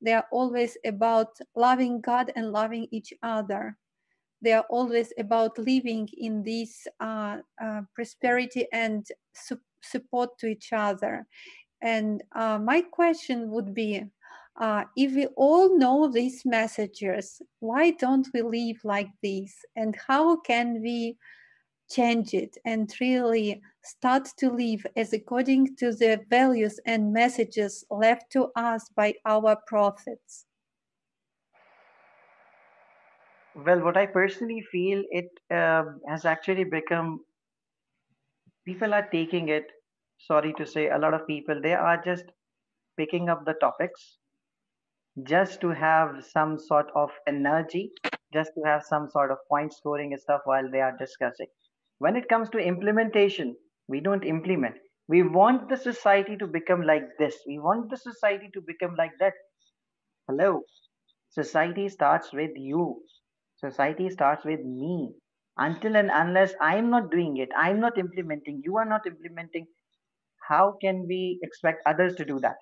They 0.00 0.12
are 0.12 0.26
always 0.30 0.76
about 0.84 1.38
loving 1.54 2.00
God 2.00 2.32
and 2.34 2.52
loving 2.52 2.88
each 2.90 3.12
other. 3.22 3.76
They 4.42 4.52
are 4.52 4.66
always 4.68 5.12
about 5.18 5.58
living 5.58 6.08
in 6.16 6.42
this 6.42 6.86
uh, 7.00 7.38
uh, 7.62 7.82
prosperity 7.94 8.66
and 8.72 9.06
su- 9.34 9.60
support 9.82 10.38
to 10.38 10.46
each 10.46 10.72
other. 10.72 11.26
And 11.80 12.22
uh, 12.34 12.58
my 12.58 12.82
question 12.82 13.50
would 13.50 13.74
be 13.74 14.04
uh, 14.60 14.84
if 14.96 15.14
we 15.14 15.26
all 15.36 15.76
know 15.76 16.08
these 16.08 16.44
messages, 16.44 17.40
why 17.60 17.92
don't 17.92 18.26
we 18.34 18.42
live 18.42 18.78
like 18.84 19.10
this? 19.22 19.54
And 19.76 19.96
how 20.06 20.40
can 20.40 20.82
we 20.82 21.16
change 21.88 22.34
it 22.34 22.56
and 22.64 22.92
really 23.00 23.60
start 23.82 24.28
to 24.36 24.50
live 24.50 24.86
as 24.96 25.12
according 25.12 25.74
to 25.76 25.92
the 25.92 26.20
values 26.28 26.78
and 26.86 27.12
messages 27.12 27.84
left 27.90 28.30
to 28.32 28.48
us 28.56 28.88
by 28.94 29.14
our 29.24 29.56
prophets? 29.66 30.44
Well, 33.54 33.80
what 33.80 33.96
I 33.96 34.06
personally 34.06 34.62
feel, 34.70 35.02
it 35.10 35.30
um, 35.50 36.00
has 36.06 36.24
actually 36.24 36.64
become, 36.64 37.20
people 38.64 38.94
are 38.94 39.08
taking 39.10 39.48
it, 39.48 39.66
sorry 40.18 40.52
to 40.58 40.66
say, 40.66 40.90
a 40.90 40.98
lot 40.98 41.14
of 41.14 41.26
people, 41.26 41.60
they 41.60 41.74
are 41.74 42.00
just 42.04 42.24
picking 42.96 43.28
up 43.28 43.44
the 43.44 43.54
topics 43.54 44.18
just 45.24 45.60
to 45.62 45.70
have 45.70 46.24
some 46.24 46.58
sort 46.58 46.88
of 46.94 47.10
energy, 47.26 47.90
just 48.32 48.52
to 48.54 48.62
have 48.64 48.84
some 48.84 49.08
sort 49.08 49.32
of 49.32 49.38
point 49.48 49.72
scoring 49.72 50.16
stuff 50.16 50.42
while 50.44 50.70
they 50.70 50.80
are 50.80 50.96
discussing 50.96 51.48
when 51.98 52.16
it 52.16 52.28
comes 52.28 52.48
to 52.50 52.58
implementation 52.58 53.56
we 53.88 54.00
don't 54.00 54.24
implement. 54.24 54.76
We 55.08 55.22
want 55.22 55.68
the 55.68 55.76
society 55.76 56.36
to 56.38 56.46
become 56.46 56.82
like 56.82 57.04
this. 57.18 57.36
We 57.46 57.58
want 57.58 57.90
the 57.90 57.96
society 57.96 58.50
to 58.54 58.60
become 58.60 58.94
like 58.96 59.12
that. 59.20 59.34
Hello? 60.28 60.62
Society 61.30 61.88
starts 61.88 62.32
with 62.32 62.52
you. 62.56 63.02
Society 63.56 64.10
starts 64.10 64.44
with 64.44 64.60
me. 64.60 65.14
Until 65.58 65.96
and 65.96 66.10
unless 66.12 66.54
i'm 66.60 66.88
not 66.90 67.10
doing 67.10 67.36
it 67.38 67.48
i'm 67.56 67.80
not 67.80 67.98
implementing 67.98 68.62
you 68.64 68.76
are 68.76 68.84
not 68.84 69.06
implementing 69.06 69.66
how 70.48 70.76
can 70.80 71.06
we 71.08 71.38
expect 71.42 71.82
others 71.86 72.14
to 72.16 72.24
do 72.24 72.38
that? 72.40 72.56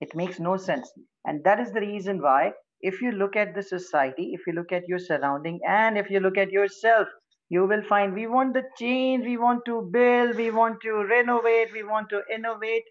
It 0.00 0.14
makes 0.14 0.40
no 0.40 0.56
sense. 0.56 0.92
And 1.24 1.44
that 1.44 1.60
is 1.60 1.72
the 1.72 1.80
reason 1.80 2.22
why 2.22 2.54
if 2.80 3.02
you 3.02 3.12
look 3.12 3.36
at 3.36 3.54
the 3.54 3.62
society 3.62 4.32
if 4.34 4.46
you 4.46 4.52
look 4.54 4.72
at 4.72 4.88
your 4.88 4.98
surrounding 4.98 5.60
and 5.66 5.98
if 5.98 6.10
you 6.10 6.20
look 6.20 6.38
at 6.38 6.50
yourself 6.50 7.08
you 7.48 7.66
will 7.66 7.82
find 7.82 8.14
we 8.14 8.26
want 8.26 8.54
the 8.54 8.64
change 8.78 9.24
we 9.24 9.36
want 9.36 9.64
to 9.66 9.82
build 9.92 10.36
we 10.36 10.50
want 10.50 10.80
to 10.82 10.92
renovate 11.14 11.72
we 11.72 11.82
want 11.82 12.08
to 12.10 12.22
innovate 12.32 12.84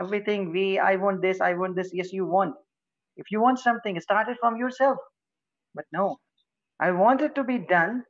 everything. 0.00 0.50
We 0.52 0.78
i 0.78 0.96
want 0.96 1.22
this 1.22 1.40
i 1.40 1.54
want 1.54 1.76
this. 1.76 1.90
Yes 1.92 2.12
you 2.12 2.26
want. 2.26 2.54
If 3.16 3.30
you 3.32 3.40
want 3.40 3.58
something 3.60 4.00
start 4.00 4.28
it 4.28 4.38
from 4.40 4.56
yourself. 4.56 4.98
But 5.74 5.86
no 5.92 6.18
i 6.80 6.90
want 6.92 7.22
it 7.26 7.34
to 7.36 7.44
be 7.44 7.58
done 7.72 8.04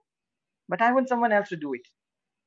but 0.68 0.82
i 0.82 0.92
want 0.92 1.08
someone 1.08 1.32
else 1.32 1.48
to 1.50 1.56
do 1.56 1.74
it. 1.74 1.88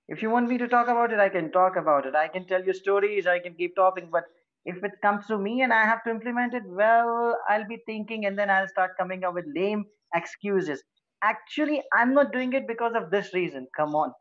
If 0.09 0.21
you 0.23 0.29
want 0.31 0.49
me 0.49 0.57
to 0.59 0.67
talk 0.67 0.89
about 0.93 1.13
it 1.13 1.19
i 1.19 1.29
can 1.29 1.51
talk 1.51 1.77
about 1.77 2.05
it. 2.07 2.15
I 2.15 2.27
can 2.29 2.47
tell 2.47 2.63
you 2.69 2.73
stories 2.73 3.27
i 3.27 3.39
can 3.39 3.55
keep 3.55 3.75
talking 3.75 4.09
but 4.11 4.25
if 4.65 4.83
it 4.89 4.93
comes 5.03 5.27
to 5.27 5.37
me 5.47 5.61
and 5.63 5.73
i 5.73 5.83
have 5.91 6.03
to 6.05 6.11
implement 6.11 6.53
it 6.59 6.63
well 6.81 7.37
i'll 7.49 7.67
be 7.73 7.79
thinking 7.87 8.25
and 8.27 8.39
then 8.39 8.49
i'll 8.55 8.67
start 8.73 8.97
coming 8.99 9.23
up 9.29 9.33
with 9.39 9.45
lame 9.57 9.85
excuses 10.21 10.83
actually 11.23 11.81
i'm 11.93 12.13
not 12.13 12.31
doing 12.31 12.53
it 12.53 12.67
because 12.67 12.93
of 12.95 13.11
this 13.11 13.33
reason. 13.33 13.67
Come 13.77 13.95
on. 13.95 14.13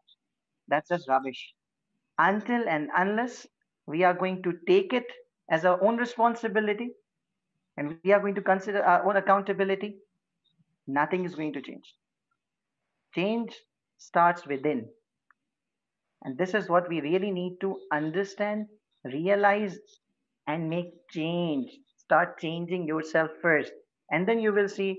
That's 0.69 0.89
just 0.89 1.09
rubbish. 1.09 1.55
Until 2.19 2.69
and 2.69 2.89
unless 2.97 3.47
we 3.87 4.05
are 4.05 4.15
going 4.15 4.43
to 4.43 4.53
take 4.67 4.93
it 4.93 5.07
as 5.51 5.65
our 5.65 5.83
own 5.83 5.97
responsibility 5.97 6.91
and 7.77 7.97
we 8.05 8.13
are 8.13 8.21
going 8.21 8.35
to 8.35 8.43
consider 8.43 8.83
our 8.83 9.07
own 9.09 9.17
accountability 9.17 9.99
nothing 10.87 11.25
is 11.25 11.35
going 11.35 11.53
to 11.53 11.63
change. 11.63 11.95
Change 13.15 13.55
starts 13.99 14.47
within. 14.47 14.89
And 16.23 16.37
this 16.37 16.55
is 16.55 16.69
what 16.69 16.89
we 16.89 17.01
really 17.01 17.31
need 17.31 17.59
to 17.63 17.79
understand 17.93 18.67
realize 19.05 19.79
and 20.47 20.69
make 20.69 20.93
change. 21.11 21.71
Start 21.97 22.39
changing 22.39 22.87
yourself 22.87 23.31
first 23.41 23.73
and 24.11 24.29
then 24.29 24.41
you 24.41 24.53
will 24.53 24.69
see 24.69 24.99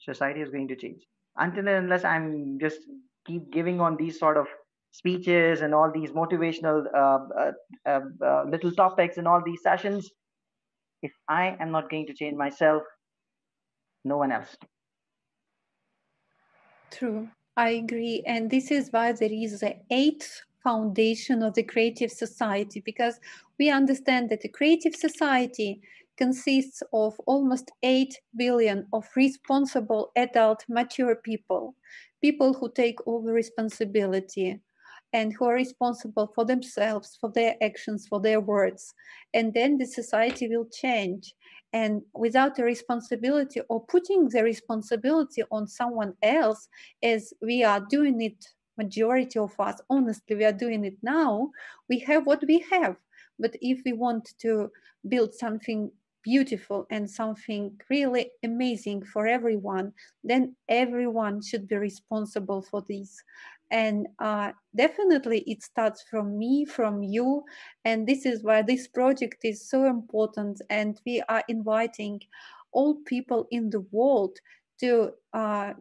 society 0.00 0.40
is 0.40 0.50
going 0.50 0.68
to 0.68 0.76
change 0.76 1.02
until 1.36 1.68
and 1.68 1.84
unless 1.84 2.04
I'm 2.04 2.58
just 2.60 2.80
keep 3.26 3.50
giving 3.52 3.80
on 3.80 3.96
these 3.96 4.18
sort 4.18 4.36
of 4.36 4.46
speeches 4.90 5.62
and 5.62 5.74
all 5.74 5.90
these 5.92 6.10
motivational 6.10 6.84
uh, 6.94 7.18
uh, 7.38 7.52
uh, 7.86 8.00
uh, 8.24 8.44
little 8.44 8.72
topics 8.72 9.16
and 9.16 9.26
all 9.26 9.42
these 9.44 9.62
sessions, 9.62 10.10
if 11.02 11.12
I 11.28 11.56
am 11.58 11.70
not 11.70 11.90
going 11.90 12.06
to 12.06 12.14
change 12.14 12.36
myself, 12.36 12.82
no 14.04 14.18
one 14.18 14.32
else. 14.32 14.56
True, 16.90 17.28
I 17.56 17.70
agree. 17.70 18.22
And 18.26 18.50
this 18.50 18.70
is 18.70 18.90
why 18.90 19.12
there 19.12 19.32
is 19.32 19.60
the 19.60 19.76
eighth 19.90 20.42
foundation 20.62 21.42
of 21.42 21.54
the 21.54 21.62
creative 21.62 22.12
society, 22.12 22.80
because 22.80 23.18
we 23.58 23.70
understand 23.70 24.28
that 24.28 24.42
the 24.42 24.48
creative 24.48 24.94
society 24.94 25.80
consists 26.16 26.82
of 26.92 27.18
almost 27.26 27.70
8 27.82 28.14
billion 28.36 28.86
of 28.92 29.06
responsible 29.16 30.12
adult 30.16 30.64
mature 30.68 31.16
people, 31.16 31.74
people 32.20 32.52
who 32.54 32.70
take 32.72 32.98
over 33.06 33.32
responsibility. 33.32 34.60
and 35.14 35.32
who 35.34 35.44
are 35.44 35.54
responsible 35.54 36.32
for 36.34 36.44
themselves, 36.44 37.16
for 37.20 37.30
their 37.32 37.54
actions, 37.62 38.06
for 38.08 38.20
their 38.20 38.40
words. 38.40 38.94
And 39.34 39.52
then 39.52 39.76
the 39.78 39.86
society 39.86 40.48
will 40.48 40.66
change. 40.72 41.34
And 41.72 42.02
without 42.14 42.58
a 42.58 42.64
responsibility 42.64 43.60
or 43.68 43.84
putting 43.86 44.28
the 44.28 44.42
responsibility 44.42 45.42
on 45.50 45.66
someone 45.66 46.14
else, 46.22 46.68
as 47.02 47.32
we 47.42 47.62
are 47.62 47.80
doing 47.90 48.20
it, 48.22 48.46
majority 48.78 49.38
of 49.38 49.52
us, 49.58 49.80
honestly, 49.90 50.36
we 50.36 50.44
are 50.44 50.52
doing 50.52 50.84
it 50.84 50.96
now, 51.02 51.50
we 51.88 51.98
have 52.00 52.26
what 52.26 52.42
we 52.48 52.64
have. 52.70 52.96
But 53.38 53.56
if 53.60 53.80
we 53.84 53.92
want 53.92 54.32
to 54.40 54.70
build 55.08 55.34
something 55.34 55.90
beautiful 56.22 56.86
and 56.90 57.10
something 57.10 57.78
really 57.90 58.30
amazing 58.42 59.04
for 59.04 59.26
everyone, 59.26 59.92
then 60.24 60.54
everyone 60.68 61.42
should 61.42 61.68
be 61.68 61.76
responsible 61.76 62.62
for 62.62 62.84
this. 62.88 63.22
And 63.70 64.06
uh, 64.18 64.52
definitely 64.76 65.40
it 65.46 65.62
starts 65.62 66.02
from 66.02 66.38
me, 66.38 66.66
from 66.66 67.02
you. 67.02 67.44
And 67.84 68.06
this 68.06 68.26
is 68.26 68.42
why 68.44 68.62
this 68.62 68.86
project 68.86 69.38
is 69.44 69.68
so 69.68 69.86
important. 69.86 70.60
And 70.68 71.00
we 71.06 71.22
are 71.28 71.42
inviting 71.48 72.20
all 72.72 72.96
people 73.06 73.46
in 73.50 73.70
the 73.70 73.80
world 73.90 74.38
to 74.80 75.12
uh, 75.32 75.72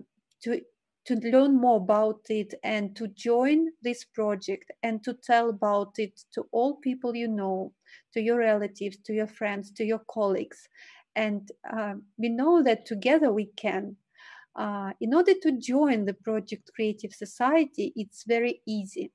to 0.43 0.61
to 1.05 1.15
learn 1.15 1.59
more 1.59 1.77
about 1.77 2.21
it 2.29 2.53
and 2.63 2.95
to 2.95 3.07
join 3.07 3.67
this 3.81 4.05
project 4.05 4.71
and 4.83 5.03
to 5.03 5.13
tell 5.13 5.49
about 5.49 5.97
it 5.97 6.21
to 6.33 6.45
all 6.51 6.75
people 6.75 7.15
you 7.15 7.27
know, 7.27 7.73
to 8.13 8.21
your 8.21 8.37
relatives, 8.37 8.97
to 9.05 9.13
your 9.13 9.27
friends, 9.27 9.71
to 9.71 9.83
your 9.83 10.01
colleagues. 10.07 10.67
And 11.15 11.49
uh, 11.71 11.95
we 12.17 12.29
know 12.29 12.63
that 12.63 12.85
together 12.85 13.31
we 13.31 13.47
can. 13.57 13.95
Uh, 14.55 14.91
in 14.99 15.13
order 15.13 15.33
to 15.41 15.59
join 15.59 16.05
the 16.05 16.13
project 16.13 16.69
Creative 16.75 17.13
Society, 17.13 17.93
it's 17.95 18.23
very 18.27 18.61
easy. 18.67 19.11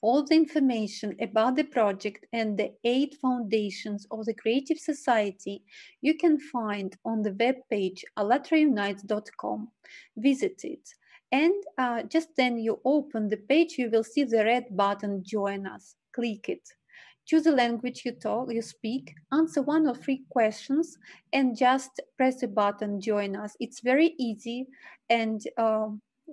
All 0.00 0.24
the 0.24 0.36
information 0.36 1.16
about 1.20 1.56
the 1.56 1.64
project 1.64 2.26
and 2.32 2.56
the 2.56 2.72
eight 2.84 3.16
foundations 3.20 4.06
of 4.10 4.24
the 4.26 4.34
Creative 4.34 4.78
Society 4.78 5.64
you 6.00 6.16
can 6.16 6.38
find 6.38 6.96
on 7.04 7.22
the 7.22 7.32
webpage 7.32 8.02
allatraunites.com. 8.16 9.68
Visit 10.16 10.60
it. 10.64 10.88
And 11.32 11.54
uh, 11.76 12.04
just 12.04 12.28
then 12.36 12.58
you 12.58 12.80
open 12.84 13.28
the 13.28 13.36
page, 13.36 13.76
you 13.76 13.90
will 13.90 14.04
see 14.04 14.24
the 14.24 14.44
red 14.44 14.64
button 14.70 15.22
Join 15.24 15.66
Us. 15.66 15.94
Click 16.14 16.48
it. 16.48 16.68
Choose 17.26 17.42
the 17.42 17.52
language 17.52 18.02
you 18.06 18.12
talk, 18.12 18.50
you 18.50 18.62
speak, 18.62 19.14
answer 19.32 19.60
one 19.60 19.86
or 19.86 19.94
three 19.94 20.22
questions, 20.30 20.96
and 21.34 21.54
just 21.54 22.00
press 22.16 22.40
the 22.40 22.48
button 22.48 23.02
Join 23.02 23.36
Us. 23.36 23.54
It's 23.60 23.80
very 23.80 24.14
easy 24.18 24.66
and 25.10 25.42
uh, 25.58 25.88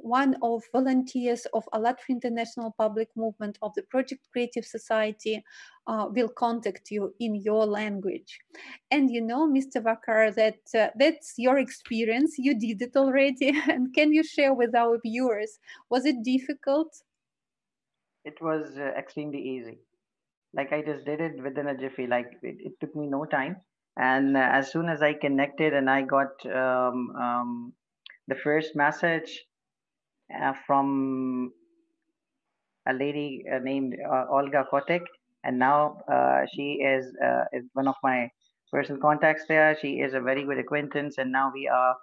one 0.06 0.36
of 0.44 0.62
volunteers 0.72 1.48
of 1.54 1.68
ALLATRA 1.74 2.10
International 2.10 2.76
Public 2.78 3.10
Movement 3.16 3.58
of 3.64 3.74
the 3.74 3.82
Project 3.82 4.22
Creative 4.32 4.64
Society 4.64 5.44
uh, 5.88 6.06
will 6.12 6.30
contact 6.30 6.92
you 6.92 7.16
in 7.20 7.34
your 7.34 7.66
language. 7.66 8.40
And 8.92 9.10
you 9.10 9.22
know, 9.22 9.48
Mr. 9.48 9.82
Vakar, 9.82 10.34
that 10.36 10.62
uh, 10.80 10.92
that's 11.00 11.34
your 11.38 11.58
experience. 11.58 12.36
You 12.38 12.54
did 12.58 12.84
it 12.84 12.96
already. 12.96 13.50
and 13.68 13.94
can 13.96 14.14
you 14.14 14.24
share 14.24 14.54
with 14.54 14.76
our 14.76 15.00
viewers? 15.04 15.58
Was 15.90 16.06
it 16.06 16.24
difficult? 16.24 16.96
It 18.24 18.38
was 18.42 18.78
uh, 18.78 18.92
extremely 18.98 19.42
easy. 19.42 19.80
Like 20.54 20.72
I 20.72 20.84
just 20.84 21.04
did 21.06 21.20
it 21.20 21.42
within 21.42 21.68
a 21.68 21.78
jiffy. 21.78 22.06
Like 22.06 22.28
it, 22.44 22.58
it 22.60 22.74
took 22.80 22.96
me 22.96 23.08
no 23.08 23.26
time. 23.26 23.58
And 23.98 24.38
uh, 24.38 24.50
as 24.52 24.72
soon 24.72 24.88
as 24.88 25.02
I 25.02 25.14
connected 25.14 25.74
and 25.74 25.90
I 25.90 26.04
got 26.04 26.46
um, 26.46 27.16
um, 27.16 27.74
the 28.28 28.36
first 28.36 28.76
message 28.76 29.46
from 30.66 31.52
a 32.88 32.94
lady 32.94 33.44
uh, 33.52 33.60
named 33.60 33.96
uh, 34.08 34.26
Olga 34.30 34.66
Kotek, 34.72 35.02
and 35.44 35.60
now 35.60 35.98
she 36.54 36.82
is, 36.82 37.06
is 37.54 37.66
one 37.74 37.88
of 37.88 37.96
my 38.04 38.30
personal 38.72 39.02
contacts 39.02 39.44
there. 39.48 39.78
She 39.80 40.00
is 40.00 40.14
a 40.14 40.20
very 40.20 40.44
good 40.44 40.60
acquaintance, 40.60 41.18
and 41.18 41.32
now 41.32 41.52
we 41.54 41.68
are 41.68 41.96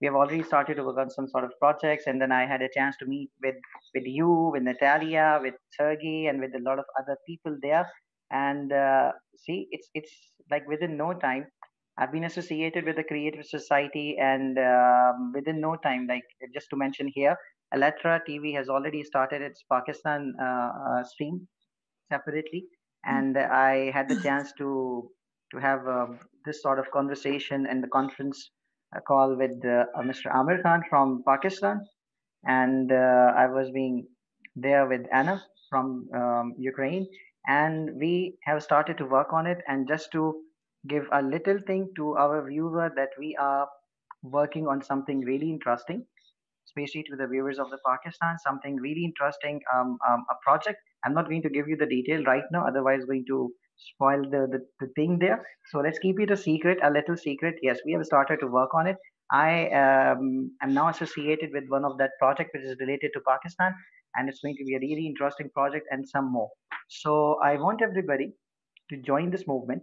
we 0.00 0.06
have 0.06 0.14
already 0.14 0.42
started 0.42 0.76
to 0.76 0.84
work 0.84 0.98
on 0.98 1.10
some 1.10 1.28
sort 1.28 1.44
of 1.44 1.52
projects. 1.58 2.04
And 2.06 2.20
then 2.20 2.32
i 2.32 2.46
had 2.46 2.62
a 2.62 2.68
chance 2.74 2.96
to 2.98 3.06
meet 3.06 3.30
with 3.42 3.56
with 3.94 4.06
you 4.06 4.50
with 4.52 4.62
natalia 4.62 5.38
with 5.42 5.54
sergey 5.78 6.26
and 6.26 6.40
with 6.40 6.54
a 6.54 6.62
lot 6.68 6.78
of 6.78 6.84
other 7.00 7.16
people 7.26 7.56
there. 7.62 7.86
And 8.30 8.72
uh, 8.72 9.12
see 9.36 9.68
it's 9.70 9.88
it's 9.94 10.12
like 10.50 10.66
within 10.68 10.96
no 10.96 11.12
time 11.12 11.46
i've 11.98 12.12
been 12.12 12.24
associated 12.24 12.84
with 12.84 12.96
the 12.96 13.04
creative 13.04 13.44
society. 13.44 14.16
And 14.18 14.58
um, 14.58 15.32
within 15.34 15.60
no 15.60 15.76
time 15.76 16.06
like 16.06 16.24
just 16.54 16.70
to 16.70 16.76
mention 16.76 17.08
here 17.14 17.36
Allatra 17.74 18.20
TV 18.28 18.54
has 18.54 18.68
already 18.68 19.02
started 19.04 19.42
its 19.42 19.64
Pakistan 19.70 20.34
uh, 20.40 20.70
uh, 20.88 21.04
stream 21.04 21.46
separately, 22.10 22.64
hmm. 23.04 23.16
and 23.16 23.38
I 23.38 23.90
had 23.90 24.08
the 24.08 24.20
chance 24.20 24.52
to 24.58 25.10
to 25.52 25.58
have 25.58 25.86
uh, 25.86 26.06
this 26.44 26.62
sort 26.62 26.78
of 26.78 26.90
conversation 26.90 27.66
and 27.66 27.82
the 27.82 27.88
conference 27.88 28.50
call 29.06 29.36
with 29.36 29.62
Mr. 29.62 30.34
Amir 30.34 30.62
Khan 30.62 30.82
from 30.88 31.22
Pakistan, 31.26 31.80
and 32.44 32.92
I 32.92 33.46
was 33.46 33.70
being 33.70 34.06
there 34.56 34.86
with 34.86 35.06
Anna 35.12 35.42
from 35.68 36.08
um, 36.14 36.54
Ukraine, 36.58 37.06
and 37.46 37.90
we 37.98 38.36
have 38.44 38.62
started 38.62 38.98
to 38.98 39.06
work 39.06 39.32
on 39.32 39.46
it. 39.46 39.58
And 39.68 39.88
just 39.88 40.10
to 40.12 40.42
give 40.88 41.06
a 41.12 41.22
little 41.22 41.58
thing 41.66 41.88
to 41.96 42.16
our 42.16 42.46
viewer 42.48 42.90
that 42.96 43.10
we 43.18 43.36
are 43.36 43.68
working 44.22 44.66
on 44.66 44.82
something 44.82 45.20
really 45.20 45.50
interesting 45.50 46.04
especially 46.70 47.02
to 47.04 47.16
the 47.16 47.26
viewers 47.26 47.58
of 47.58 47.70
the 47.70 47.78
Pakistan, 47.86 48.38
something 48.38 48.76
really 48.76 49.04
interesting, 49.04 49.60
um, 49.74 49.98
um, 50.08 50.24
a 50.30 50.34
project. 50.42 50.78
I'm 51.04 51.14
not 51.14 51.28
going 51.28 51.42
to 51.42 51.50
give 51.50 51.68
you 51.68 51.76
the 51.76 51.86
detail 51.86 52.22
right 52.24 52.44
now, 52.52 52.66
otherwise 52.66 53.04
going 53.04 53.24
to 53.28 53.50
spoil 53.76 54.22
the, 54.22 54.46
the, 54.50 54.60
the 54.80 54.92
thing 54.94 55.18
there. 55.18 55.44
So 55.70 55.78
let's 55.78 55.98
keep 55.98 56.20
it 56.20 56.30
a 56.30 56.36
secret, 56.36 56.78
a 56.82 56.90
little 56.90 57.16
secret. 57.16 57.56
Yes, 57.62 57.78
we 57.84 57.92
have 57.92 58.04
started 58.04 58.38
to 58.40 58.46
work 58.46 58.74
on 58.74 58.86
it. 58.86 58.96
I 59.32 59.68
um, 59.70 60.50
am 60.62 60.74
now 60.74 60.88
associated 60.88 61.50
with 61.52 61.64
one 61.68 61.84
of 61.84 61.96
that 61.98 62.10
project 62.18 62.50
which 62.52 62.64
is 62.64 62.76
related 62.80 63.10
to 63.14 63.20
Pakistan, 63.26 63.74
and 64.16 64.28
it's 64.28 64.40
going 64.40 64.56
to 64.56 64.64
be 64.64 64.74
a 64.74 64.80
really 64.80 65.06
interesting 65.06 65.50
project 65.54 65.86
and 65.90 66.08
some 66.08 66.30
more. 66.32 66.50
So 66.88 67.38
I 67.44 67.56
want 67.56 67.80
everybody 67.82 68.32
to 68.90 68.96
join 68.96 69.30
this 69.30 69.46
movement, 69.46 69.82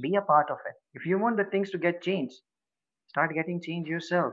be 0.00 0.14
a 0.16 0.22
part 0.22 0.50
of 0.50 0.56
it. 0.66 0.74
If 0.94 1.04
you 1.04 1.18
want 1.18 1.36
the 1.36 1.44
things 1.44 1.70
to 1.70 1.78
get 1.78 2.02
changed, 2.02 2.36
start 3.08 3.34
getting 3.34 3.60
change 3.60 3.88
yourself 3.88 4.32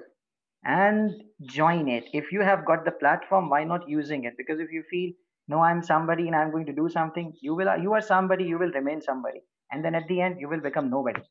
and 0.66 1.24
join 1.44 1.88
it. 1.88 2.06
If 2.12 2.32
you 2.32 2.42
have 2.42 2.66
got 2.66 2.86
the 2.86 2.92
platform 2.92 3.50
why 3.50 3.64
not 3.64 3.88
using 3.88 4.26
it? 4.26 4.34
Because 4.38 4.60
if 4.60 4.72
you 4.72 4.84
feel 4.90 5.12
no 5.48 5.60
i'm 5.62 5.84
somebody 5.84 6.26
and 6.28 6.36
i'm 6.36 6.52
going 6.52 6.66
to 6.66 6.74
do 6.74 6.90
something 6.90 7.32
you 7.40 7.54
will 7.54 7.70
you 7.78 7.94
are 7.94 8.02
somebody 8.02 8.44
you 8.44 8.58
will 8.58 8.72
remain 8.72 9.02
somebody. 9.02 9.42
And 9.72 9.86
then 9.86 9.96
at 9.96 10.08
the 10.08 10.22
end 10.22 10.40
you 10.40 10.50
will 10.50 10.60
become 10.60 10.90
nobody. 10.90 11.22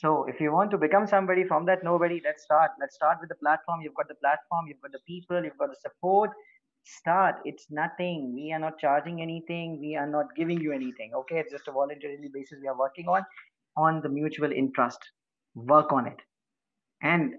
So 0.00 0.24
if 0.24 0.40
you 0.40 0.52
want 0.52 0.70
to 0.72 0.78
become 0.78 1.06
somebody 1.06 1.44
from 1.44 1.64
that 1.66 1.82
nobody 1.82 2.20
let's 2.24 2.42
start. 2.42 2.72
Let's 2.78 2.94
start 2.94 3.18
with 3.20 3.30
the 3.30 3.36
platform. 3.36 3.80
You've 3.80 3.94
got 3.94 4.08
the 4.08 4.16
platform 4.16 4.66
you've 4.68 4.82
got 4.82 4.92
the 4.92 5.04
people 5.06 5.42
you've 5.42 5.58
got 5.58 5.70
the 5.70 5.80
support. 5.80 6.30
Start. 6.84 7.36
It's 7.44 7.66
nothing. 7.70 8.32
We 8.34 8.52
are 8.52 8.60
not 8.60 8.78
charging 8.78 9.20
anything. 9.20 9.80
We 9.80 9.96
are 9.96 10.06
not 10.06 10.26
giving 10.36 10.60
you 10.60 10.72
anything. 10.72 11.12
Okay? 11.14 11.38
It's 11.38 11.50
just 11.50 11.66
a 11.66 11.72
voluntary 11.72 12.16
basis 12.32 12.58
we 12.60 12.68
are 12.68 12.78
working 12.78 13.08
on 13.08 13.24
on 13.76 14.02
the 14.02 14.08
mutual 14.08 14.52
interest. 14.52 14.98
Work 15.54 15.92
on 15.92 16.06
it. 16.06 16.18
And 17.02 17.34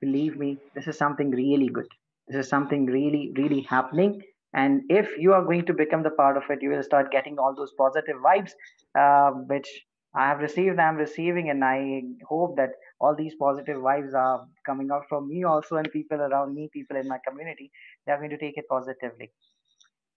believe 0.00 0.36
me 0.36 0.58
this 0.74 0.86
is 0.86 0.98
something 0.98 1.30
really 1.30 1.68
good. 1.68 1.88
This 2.28 2.44
is 2.44 2.48
something 2.48 2.86
really 2.86 3.32
really 3.36 3.62
happening. 3.62 4.22
And 4.52 4.82
if 4.88 5.18
you 5.18 5.32
are 5.34 5.44
going 5.44 5.66
to 5.66 5.74
become 5.74 6.02
the 6.02 6.10
part 6.10 6.36
of 6.36 6.44
it 6.50 6.62
you 6.62 6.70
will 6.70 6.82
start 6.82 7.10
getting 7.10 7.38
all 7.38 7.54
those 7.54 7.72
positive 7.78 8.16
vibes 8.26 8.52
uh, 8.98 9.30
which 9.52 9.68
i 10.14 10.26
have 10.28 10.38
received 10.38 10.78
i'm 10.78 10.96
receiving 10.96 11.50
and 11.50 11.62
i 11.62 12.02
hope 12.26 12.56
that 12.56 12.70
all 13.00 13.14
these 13.14 13.34
positive 13.40 13.76
vibes 13.86 14.14
are 14.14 14.46
coming 14.64 14.90
out 14.90 15.02
from 15.10 15.28
me 15.28 15.42
also 15.44 15.76
and 15.76 15.90
people 15.92 16.22
around 16.28 16.54
me 16.54 16.70
people 16.72 16.96
in 16.96 17.06
my 17.06 17.18
community 17.28 17.70
they 18.06 18.12
are 18.12 18.18
going 18.18 18.30
to 18.30 18.38
take 18.38 18.56
it 18.56 18.66
positively. 18.70 19.30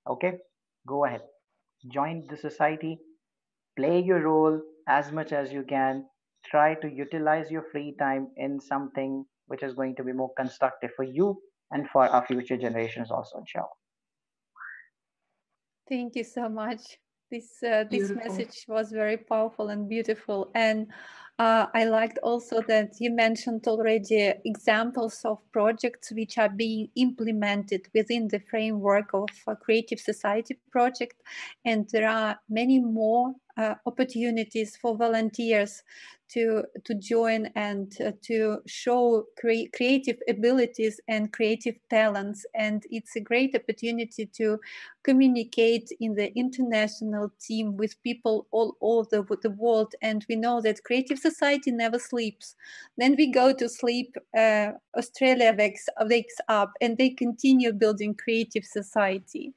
Okay 0.08 0.34
go 0.88 1.06
ahead. 1.06 1.22
Join 1.94 2.26
the 2.30 2.38
society. 2.38 3.00
Play 3.78 4.02
your 4.02 4.22
role 4.22 4.62
as 4.88 5.12
much 5.12 5.32
as 5.32 5.52
you 5.52 5.64
can. 5.64 6.06
Try 6.46 6.76
to 6.76 6.90
utilize 6.90 7.52
your 7.52 7.64
free 7.72 7.96
time 8.00 8.30
in 8.38 8.60
something 8.60 9.26
which 9.50 9.64
is 9.64 9.74
going 9.74 9.96
to 9.96 10.04
be 10.04 10.14
more 10.14 10.32
constructive 10.36 10.92
for 10.96 11.04
you 11.04 11.42
and 11.72 11.90
for 11.90 12.08
our 12.08 12.26
future 12.26 12.58
generations 12.58 13.12
also, 13.12 13.40
inshallah. 13.40 13.78
Thank 15.88 16.16
you 16.16 16.24
so 16.24 16.48
much. 16.50 16.98
This 17.32 17.62
uh, 17.62 17.84
this 17.92 18.10
message 18.10 18.66
was 18.68 18.92
very 18.92 19.18
powerful 19.18 19.70
and 19.70 19.88
beautiful, 19.88 20.50
and 20.56 20.88
uh, 21.38 21.68
I 21.76 21.86
liked 21.86 22.18
also 22.24 22.62
that 22.68 22.94
you 23.00 23.12
mentioned 23.12 23.68
already 23.68 24.34
examples 24.46 25.22
of 25.24 25.38
projects 25.52 26.12
which 26.12 26.40
are 26.40 26.50
being 26.50 26.90
implemented 26.96 27.88
within 27.94 28.30
the 28.30 28.40
framework 28.40 29.14
of 29.14 29.30
a 29.48 29.56
Creative 29.56 30.00
Society 30.00 30.60
project, 30.72 31.22
and 31.66 31.88
there 31.92 32.10
are 32.10 32.40
many 32.50 32.80
more 32.80 33.36
uh, 33.58 33.76
opportunities 33.86 34.76
for 34.76 34.98
volunteers 34.98 35.84
to 36.34 36.64
to 36.84 36.94
join 36.96 37.48
and 37.56 37.92
uh, 38.06 38.12
to 38.24 38.60
show 38.68 39.26
cre- 39.40 39.70
creative 39.74 40.18
abilities 40.28 41.00
and 41.08 41.34
creative 41.34 41.76
talents. 41.90 42.46
And 42.56 42.84
it's 42.90 43.16
a 43.16 43.22
great 43.22 43.56
opportunity 43.56 44.26
to 44.26 44.60
communicate 45.04 45.90
in 46.00 46.16
the 46.16 46.32
international 46.38 47.32
team 47.40 47.78
with 47.78 48.02
people 48.04 48.48
all 48.52 48.76
over 48.82 49.08
the, 49.10 49.38
the 49.42 49.50
world. 49.52 49.94
And 50.02 50.26
we 50.30 50.36
know 50.36 50.62
that 50.62 50.84
creative 50.84 51.20
society 51.20 51.72
never 51.72 52.00
sleeps. 52.00 52.56
Then 52.98 53.16
we 53.18 53.32
go 53.32 53.54
to 53.54 53.70
sleep 53.70 54.16
uh, 54.38 54.72
australia 54.98 55.56
wakes, 55.58 55.86
wakes 56.02 56.36
up 56.48 56.72
and 56.82 56.98
they 56.98 57.10
continue 57.10 57.72
building 57.72 58.14
creative 58.16 58.66
society. 58.66 59.54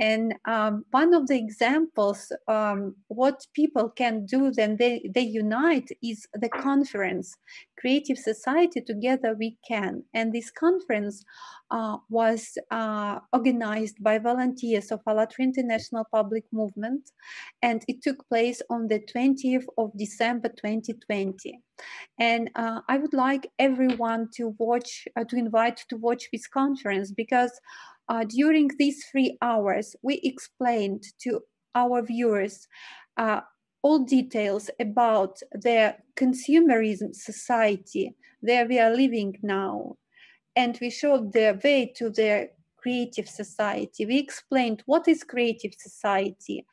And 0.00 0.34
um, 0.44 0.84
one 0.92 1.12
of 1.12 1.26
the 1.26 1.36
examples, 1.36 2.30
um, 2.46 2.94
what 3.08 3.46
people 3.52 3.88
can 3.88 4.26
do 4.26 4.52
then 4.52 4.76
they, 4.76 5.10
they 5.12 5.22
unite 5.22 5.90
is 6.10 6.26
the 6.34 6.48
conference, 6.48 7.34
Creative 7.78 8.18
Society 8.18 8.80
Together 8.80 9.34
We 9.38 9.56
Can. 9.66 10.02
And 10.14 10.32
this 10.32 10.50
conference 10.50 11.24
uh, 11.70 11.98
was 12.08 12.56
uh, 12.70 13.20
organized 13.32 14.02
by 14.02 14.18
volunteers 14.18 14.90
of 14.90 15.00
ALLATRA 15.06 15.44
International 15.44 16.04
Public 16.12 16.44
Movement. 16.52 17.10
And 17.62 17.84
it 17.88 18.02
took 18.02 18.26
place 18.28 18.62
on 18.70 18.88
the 18.88 19.00
20th 19.00 19.66
of 19.76 19.90
December 19.96 20.48
2020. 20.48 21.60
And 22.18 22.50
uh, 22.56 22.80
I 22.88 22.98
would 22.98 23.14
like 23.14 23.50
everyone 23.58 24.28
to 24.36 24.54
watch, 24.58 25.06
uh, 25.16 25.24
to 25.24 25.36
invite 25.36 25.84
to 25.88 25.96
watch 25.96 26.28
this 26.32 26.46
conference 26.46 27.12
because 27.12 27.52
uh, 28.08 28.24
during 28.24 28.70
these 28.78 29.04
three 29.10 29.36
hours, 29.42 29.94
we 30.02 30.20
explained 30.24 31.04
to 31.20 31.40
our 31.74 32.02
viewers 32.02 32.66
uh, 33.18 33.40
all 33.88 34.00
details 34.00 34.68
about 34.78 35.40
the 35.50 35.96
consumerism 36.14 37.14
society 37.14 38.14
where 38.40 38.66
we 38.66 38.78
are 38.78 38.94
living 38.94 39.38
now. 39.42 39.96
And 40.54 40.76
we 40.78 40.90
showed 40.90 41.32
the 41.32 41.58
way 41.64 41.90
to 41.96 42.10
the 42.10 42.50
creative 42.76 43.26
society. 43.26 44.04
We 44.04 44.18
explained 44.18 44.82
what 44.84 45.08
is 45.08 45.24
creative 45.24 45.72
society. 45.78 46.66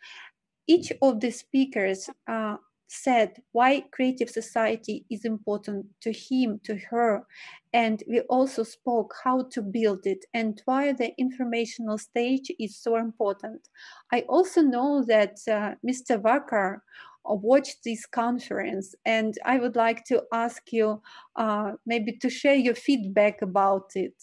Each 0.67 0.91
of 1.01 1.21
the 1.21 1.31
speakers 1.31 2.09
uh, 2.27 2.57
said 2.87 3.41
why 3.51 3.81
creative 3.91 4.29
society 4.29 5.05
is 5.09 5.25
important 5.25 5.85
to 6.01 6.11
him 6.11 6.59
to 6.63 6.77
her. 6.89 7.25
And 7.73 8.03
we 8.07 8.21
also 8.21 8.63
spoke 8.63 9.13
how 9.23 9.43
to 9.51 9.61
build 9.61 10.05
it 10.05 10.25
and 10.33 10.61
why 10.65 10.93
the 10.93 11.13
informational 11.17 11.97
stage 11.97 12.51
is 12.59 12.77
so 12.77 12.95
important. 12.95 13.67
I 14.11 14.21
also 14.21 14.61
know 14.61 15.03
that 15.07 15.37
uh, 15.47 15.75
mr 15.85 16.21
Vakar 16.21 16.79
watched 17.25 17.83
this 17.83 18.05
conference 18.05 18.93
and 19.03 19.33
i 19.45 19.57
would 19.57 19.75
like 19.75 20.05
to 20.05 20.21
ask 20.31 20.71
you 20.71 21.01
uh, 21.35 21.71
maybe 21.85 22.11
to 22.13 22.29
share 22.29 22.55
your 22.55 22.75
feedback 22.75 23.41
about 23.41 23.91
it. 23.95 24.13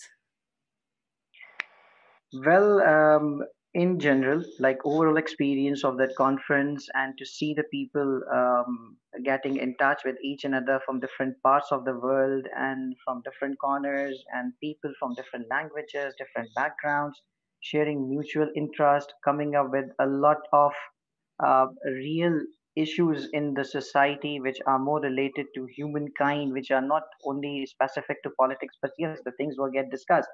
Well 2.33 2.81
um, 2.81 3.43
in 3.75 3.99
general, 3.99 4.45
like 4.59 4.79
overall 4.85 5.17
experience 5.17 5.83
of 5.85 5.97
that 5.97 6.15
conference 6.17 6.89
and 6.95 7.17
to 7.19 7.25
see 7.25 7.55
the 7.55 7.65
people 7.65 8.21
um, 8.31 8.97
getting 9.25 9.57
in 9.57 9.75
touch 9.77 10.03
with 10.05 10.17
each 10.23 10.45
another 10.45 10.81
from 10.85 11.01
different 11.01 11.41
parts 11.43 11.73
of 11.73 11.85
the 11.85 11.95
world 11.95 12.47
and 12.55 12.95
from 13.05 13.23
different 13.23 13.59
corners 13.59 14.23
and 14.35 14.53
people 14.61 14.93
from 14.99 15.15
different 15.15 15.47
languages, 15.49 16.15
different 16.19 16.49
backgrounds, 16.55 17.23
sharing 17.61 18.09
mutual 18.11 18.49
interest, 18.55 19.15
coming 19.25 19.55
up 19.55 19.71
with 19.71 19.87
a 20.01 20.07
lot 20.07 20.39
of 20.53 20.73
uh, 21.43 21.67
real 21.85 22.41
issues 22.77 23.29
in 23.33 23.55
the 23.55 23.65
society 23.65 24.41
which 24.41 24.59
are 24.67 24.79
more 24.79 25.01
related 25.01 25.47
to 25.55 25.67
humankind, 25.77 26.53
which 26.53 26.71
are 26.71 26.83
not 26.83 27.05
only 27.25 27.65
specific 27.67 28.23
to 28.23 28.31
politics, 28.39 28.77
but 28.83 28.91
yes, 28.99 29.19
the 29.25 29.33
things 29.33 29.57
will 29.59 29.71
get 29.71 29.91
discussed. 29.91 30.29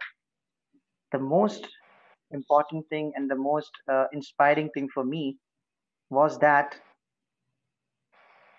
The 1.12 1.18
most 1.18 1.68
important 2.32 2.88
thing 2.88 3.12
and 3.16 3.30
the 3.30 3.36
most 3.36 3.70
uh, 3.88 4.06
inspiring 4.12 4.70
thing 4.74 4.88
for 4.92 5.04
me 5.04 5.38
was 6.10 6.38
that 6.38 6.80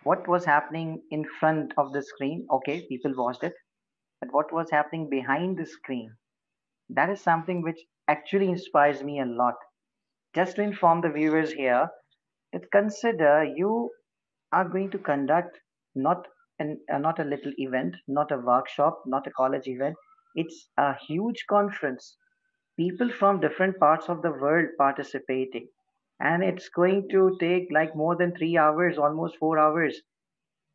what 0.03 0.27
was 0.27 0.45
happening 0.45 1.01
in 1.11 1.23
front 1.39 1.73
of 1.77 1.93
the 1.93 2.01
screen 2.01 2.45
okay 2.51 2.85
people 2.87 3.13
watched 3.15 3.43
it 3.43 3.53
but 4.21 4.31
what 4.33 4.51
was 4.53 4.69
happening 4.71 5.09
behind 5.09 5.57
the 5.57 5.65
screen 5.65 6.11
that 6.89 7.09
is 7.09 7.21
something 7.21 7.61
which 7.61 7.79
actually 8.07 8.49
inspires 8.49 9.03
me 9.03 9.19
a 9.19 9.25
lot. 9.25 9.55
Just 10.35 10.55
to 10.55 10.63
inform 10.63 11.01
the 11.01 11.09
viewers 11.09 11.51
here 11.53 11.89
that 12.53 12.71
consider 12.71 13.43
you 13.43 13.91
are 14.51 14.67
going 14.67 14.89
to 14.91 14.99
conduct 14.99 15.59
not 15.95 16.27
an 16.59 16.79
uh, 16.91 16.97
not 16.97 17.19
a 17.19 17.23
little 17.23 17.53
event 17.57 17.95
not 18.07 18.31
a 18.31 18.37
workshop 18.37 19.03
not 19.05 19.27
a 19.27 19.31
college 19.31 19.67
event. 19.67 19.95
It's 20.35 20.69
a 20.77 20.95
huge 21.07 21.45
conference 21.47 22.17
people 22.79 23.11
from 23.11 23.41
different 23.41 23.79
parts 23.79 24.09
of 24.09 24.23
the 24.23 24.31
world 24.31 24.69
participating. 24.79 25.67
And 26.21 26.43
it's 26.43 26.69
going 26.69 27.09
to 27.11 27.37
take 27.39 27.67
like 27.71 27.95
more 27.95 28.15
than 28.15 28.35
3 28.35 28.57
hours 28.57 28.97
almost 28.97 29.37
4 29.37 29.59
hours. 29.59 30.01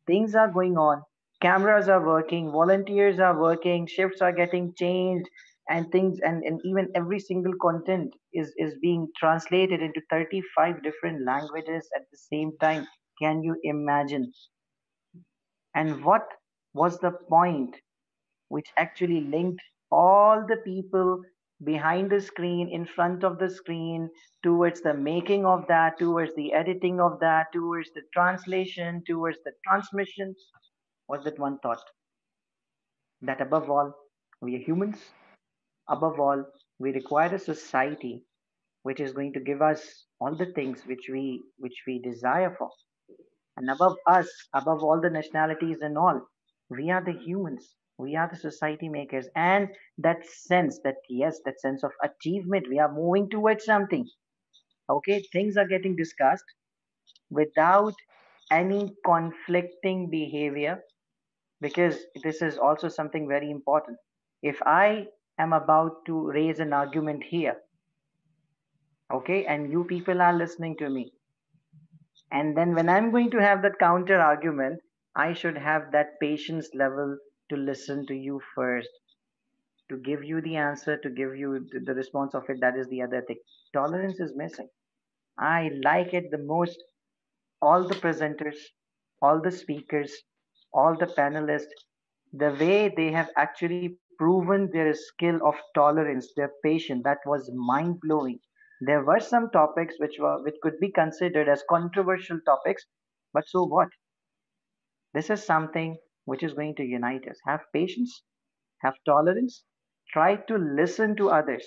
Things 0.07 0.35
are 0.35 0.51
going 0.51 0.77
on. 0.77 1.03
Cameras 1.41 1.89
are 1.89 2.05
working. 2.05 2.51
Volunteers 2.51 3.19
are 3.19 3.39
working. 3.39 3.87
Shifts 3.87 4.21
are 4.21 4.31
getting 4.31 4.73
changed. 4.75 5.29
And 5.69 5.91
things 5.91 6.19
and, 6.21 6.43
and 6.43 6.61
even 6.65 6.89
every 6.95 7.19
single 7.19 7.53
content 7.61 8.13
is 8.33 8.53
is 8.57 8.75
being 8.81 9.07
translated 9.17 9.81
into 9.81 10.01
35 10.11 10.83
different 10.83 11.25
languages 11.25 11.89
at 11.95 12.03
the 12.11 12.17
same 12.17 12.51
time. 12.61 12.87
Can 13.21 13.43
you 13.43 13.57
imagine? 13.63 14.31
And 15.75 16.03
what 16.03 16.27
was 16.73 16.99
the 16.99 17.11
point 17.29 17.75
which 18.49 18.71
actually 18.77 19.21
linked 19.21 19.61
all 19.91 20.45
the 20.47 20.57
people 20.57 21.21
behind 21.63 22.11
the 22.11 22.19
screen, 22.21 22.69
in 22.69 22.85
front 22.85 23.23
of 23.23 23.39
the 23.39 23.49
screen, 23.49 24.09
towards 24.43 24.81
the 24.81 24.93
making 24.93 25.45
of 25.45 25.65
that, 25.67 25.97
towards 25.97 26.35
the 26.35 26.53
editing 26.53 26.99
of 26.99 27.19
that, 27.19 27.47
towards 27.53 27.91
the 27.93 28.01
translation, 28.13 29.03
towards 29.07 29.37
the 29.45 29.51
transmission, 29.67 30.35
was 31.07 31.23
that 31.23 31.39
one 31.39 31.57
thought 31.59 31.81
that 33.21 33.41
above 33.41 33.69
all, 33.69 33.93
we 34.41 34.55
are 34.55 34.59
humans. 34.59 34.97
Above 35.87 36.19
all, 36.19 36.43
we 36.79 36.91
require 36.91 37.33
a 37.33 37.39
society 37.39 38.23
which 38.83 38.99
is 38.99 39.13
going 39.13 39.33
to 39.33 39.39
give 39.39 39.61
us 39.61 40.05
all 40.19 40.35
the 40.35 40.51
things 40.53 40.81
which 40.85 41.09
we 41.11 41.41
which 41.57 41.83
we 41.87 41.99
desire 41.99 42.53
for. 42.57 42.69
And 43.57 43.69
above 43.69 43.95
us, 44.07 44.27
above 44.53 44.83
all 44.83 44.99
the 45.01 45.09
nationalities 45.09 45.77
and 45.81 45.97
all, 45.97 46.21
we 46.69 46.91
are 46.91 47.03
the 47.03 47.13
humans 47.13 47.75
we 47.97 48.15
are 48.15 48.29
the 48.29 48.37
society 48.37 48.89
makers 48.89 49.27
and 49.35 49.69
that 49.97 50.25
sense 50.25 50.79
that 50.83 50.95
yes 51.09 51.39
that 51.45 51.59
sense 51.59 51.83
of 51.83 51.91
achievement 52.03 52.67
we 52.69 52.79
are 52.79 52.91
moving 52.93 53.29
towards 53.29 53.65
something. 53.65 54.07
Okay 54.89 55.23
things 55.33 55.57
are 55.57 55.67
getting 55.67 55.95
discussed 55.95 56.45
without 57.29 57.93
any 58.51 58.95
conflicting 59.05 60.09
behavior 60.09 60.81
because 61.61 61.99
this 62.23 62.41
is 62.41 62.57
also 62.57 62.89
something 62.89 63.27
very 63.27 63.51
important. 63.51 63.97
If 64.41 64.61
i 64.63 65.07
am 65.39 65.53
about 65.53 66.05
to 66.07 66.27
raise 66.31 66.59
an 66.59 66.73
argument 66.73 67.23
here 67.23 67.57
okay 69.11 69.45
and 69.47 69.71
you 69.71 69.83
people 69.83 70.21
are 70.21 70.31
listening 70.33 70.77
to 70.77 70.89
me 70.91 71.11
and 72.31 72.55
then 72.57 72.73
when 72.75 72.87
i'm 72.89 73.09
going 73.11 73.31
to 73.31 73.41
have 73.41 73.61
that 73.63 73.77
counter 73.79 74.19
argument 74.19 74.79
i 75.15 75.33
should 75.33 75.57
have 75.57 75.91
that 75.91 76.19
patience 76.21 76.69
level 76.81 77.17
to 77.49 77.55
listen 77.57 78.05
to 78.07 78.13
you 78.15 78.41
first 78.55 78.89
to 79.89 79.97
give 79.97 80.23
you 80.23 80.41
the 80.41 80.55
answer 80.55 80.97
to 80.97 81.09
give 81.09 81.35
you 81.35 81.67
the 81.85 81.93
response 81.93 82.33
of 82.33 82.49
it 82.49 82.59
that 82.61 82.77
is 82.77 82.87
the 82.89 83.01
other 83.01 83.21
thing. 83.21 83.37
Tolerance 83.73 84.19
is 84.19 84.35
missing. 84.35 84.69
I 85.37 85.71
like 85.83 86.13
it 86.13 86.31
the 86.31 86.37
most. 86.37 86.83
All 87.61 87.87
the 87.87 87.95
presenters 87.95 88.57
all 89.21 89.41
the 89.41 89.51
speakers 89.51 90.23
all 90.73 90.95
the 90.97 91.07
panelists 91.07 91.85
the 92.33 92.51
way 92.59 92.89
they 92.95 93.11
have 93.11 93.29
actually 93.37 93.89
proven 94.11 94.63
their 94.65 94.87
skill 94.87 95.39
of 95.39 95.55
tolerance 95.73 96.33
their 96.35 96.51
patience 96.63 97.03
that 97.03 97.19
was 97.25 97.51
mind 97.53 97.99
blowing 98.01 98.39
there 98.81 99.03
were 99.03 99.19
some 99.19 99.49
topics 99.51 99.95
which 99.99 100.17
were 100.19 100.41
which 100.43 100.55
could 100.61 100.79
be 100.79 100.91
considered 100.91 101.47
as 101.49 101.63
controversial 101.69 102.39
topics 102.45 102.85
but 103.33 103.47
so 103.47 103.63
what? 103.65 103.89
This 105.13 105.29
is 105.29 105.43
something 105.43 105.97
which 106.25 106.43
is 106.43 106.53
going 106.53 106.75
to 106.75 106.83
unite 106.83 107.27
us. 107.27 107.39
Have 107.45 107.61
patience, 107.73 108.23
have 108.81 108.95
tolerance, 109.05 109.63
try 110.11 110.35
to 110.35 110.57
listen 110.57 111.15
to 111.17 111.29
others. 111.31 111.65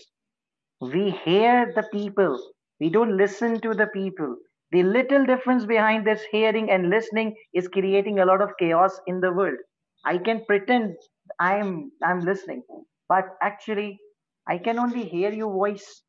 We 0.80 1.10
hear 1.10 1.72
the 1.72 1.84
people, 1.92 2.36
we 2.80 2.90
don't 2.90 3.16
listen 3.16 3.60
to 3.60 3.74
the 3.74 3.86
people. 3.86 4.36
The 4.72 4.82
little 4.82 5.24
difference 5.24 5.64
behind 5.66 6.04
this 6.04 6.22
hearing 6.32 6.68
and 6.70 6.90
listening 6.90 7.36
is 7.54 7.68
creating 7.68 8.18
a 8.18 8.26
lot 8.26 8.42
of 8.42 8.56
chaos 8.58 9.00
in 9.06 9.20
the 9.20 9.32
world. 9.32 9.58
I 10.04 10.18
can 10.18 10.44
pretend 10.46 10.96
I'm 11.38 11.92
I'm 12.02 12.20
listening, 12.22 12.64
but 13.08 13.24
actually 13.40 14.00
I 14.48 14.58
can 14.58 14.80
only 14.80 15.04
hear 15.04 15.30
your 15.32 15.52
voice. 15.52 16.02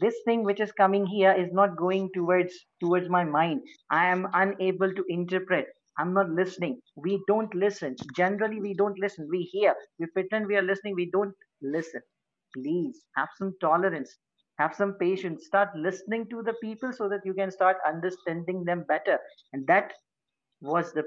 This 0.00 0.14
thing 0.26 0.44
which 0.44 0.60
is 0.60 0.72
coming 0.72 1.06
here 1.06 1.32
is 1.32 1.52
not 1.52 1.76
going 1.78 2.10
towards 2.12 2.54
towards 2.80 3.08
my 3.08 3.24
mind. 3.24 3.62
I 3.90 4.06
am 4.08 4.28
unable 4.34 4.92
to 4.94 5.04
interpret 5.08 5.68
I'm 5.98 6.12
not 6.14 6.30
listening. 6.30 6.80
We 6.96 7.22
don't 7.28 7.54
listen. 7.54 7.96
Generally, 8.16 8.60
we 8.60 8.74
don't 8.74 8.98
listen. 8.98 9.28
We 9.30 9.42
hear. 9.42 9.74
We 9.98 10.06
pretend 10.06 10.46
we 10.46 10.56
are 10.56 10.62
listening. 10.62 10.94
We 10.96 11.10
don't 11.10 11.34
listen. 11.62 12.00
Please 12.54 13.04
have 13.16 13.28
some 13.38 13.54
tolerance. 13.60 14.16
Have 14.58 14.74
some 14.74 14.94
patience. 14.94 15.46
Start 15.46 15.70
listening 15.76 16.28
to 16.30 16.42
the 16.42 16.54
people 16.62 16.92
so 16.92 17.08
that 17.08 17.20
you 17.24 17.34
can 17.34 17.50
start 17.50 17.76
understanding 17.86 18.64
them 18.64 18.84
better. 18.88 19.18
And 19.52 19.66
that 19.66 19.92
was 20.60 20.92
the 20.92 21.04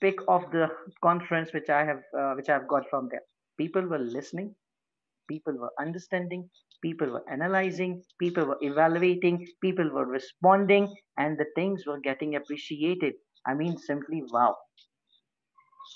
pick 0.00 0.16
of 0.28 0.50
the 0.52 0.68
conference 1.02 1.52
which 1.52 1.68
I 1.70 1.84
have 1.84 2.02
uh, 2.18 2.34
which 2.34 2.48
I've 2.48 2.68
got 2.68 2.88
from 2.90 3.08
there. 3.10 3.22
People 3.58 3.82
were 3.82 3.98
listening. 3.98 4.54
People 5.28 5.54
were 5.58 5.72
understanding. 5.80 6.50
People 6.82 7.10
were 7.10 7.24
analyzing. 7.30 8.02
People 8.18 8.46
were 8.46 8.58
evaluating. 8.60 9.46
People 9.62 9.90
were 9.92 10.06
responding, 10.06 10.94
and 11.18 11.38
the 11.38 11.46
things 11.56 11.86
were 11.86 12.00
getting 12.00 12.36
appreciated 12.36 13.14
I 13.46 13.54
mean, 13.54 13.78
simply 13.78 14.22
wow. 14.22 14.56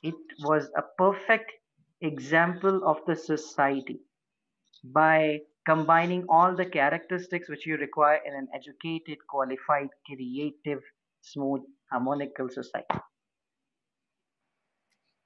It 0.02 0.14
was 0.40 0.70
a 0.76 0.82
perfect 0.98 1.52
example 2.02 2.86
of 2.86 3.04
the 3.06 3.16
society 3.16 4.00
by 4.84 5.40
combining 5.66 6.26
all 6.28 6.56
the 6.56 6.66
characteristics 6.66 7.48
which 7.48 7.66
you 7.66 7.76
require 7.76 8.20
in 8.26 8.34
an 8.34 8.48
educated, 8.54 9.18
qualified, 9.28 9.88
creative, 10.06 10.82
smooth, 11.22 11.62
harmonical 11.90 12.48
society. 12.50 13.00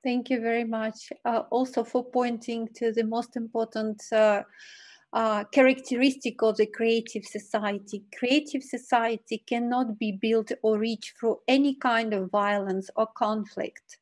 Thank 0.02 0.28
you 0.28 0.40
very 0.40 0.64
much. 0.64 1.12
Uh, 1.24 1.44
also 1.50 1.82
for 1.82 2.04
pointing 2.04 2.68
to 2.74 2.92
the 2.92 3.04
most 3.04 3.36
important 3.36 4.02
uh, 4.12 4.42
uh, 5.14 5.44
characteristic 5.44 6.42
of 6.42 6.56
the 6.56 6.66
creative 6.66 7.24
society. 7.24 8.02
Creative 8.18 8.62
society 8.62 9.42
cannot 9.46 9.96
be 9.96 10.10
built 10.10 10.50
or 10.62 10.78
reached 10.78 11.16
through 11.18 11.38
any 11.46 11.76
kind 11.76 12.12
of 12.12 12.30
violence 12.30 12.90
or 12.96 13.06
conflict. 13.16 13.98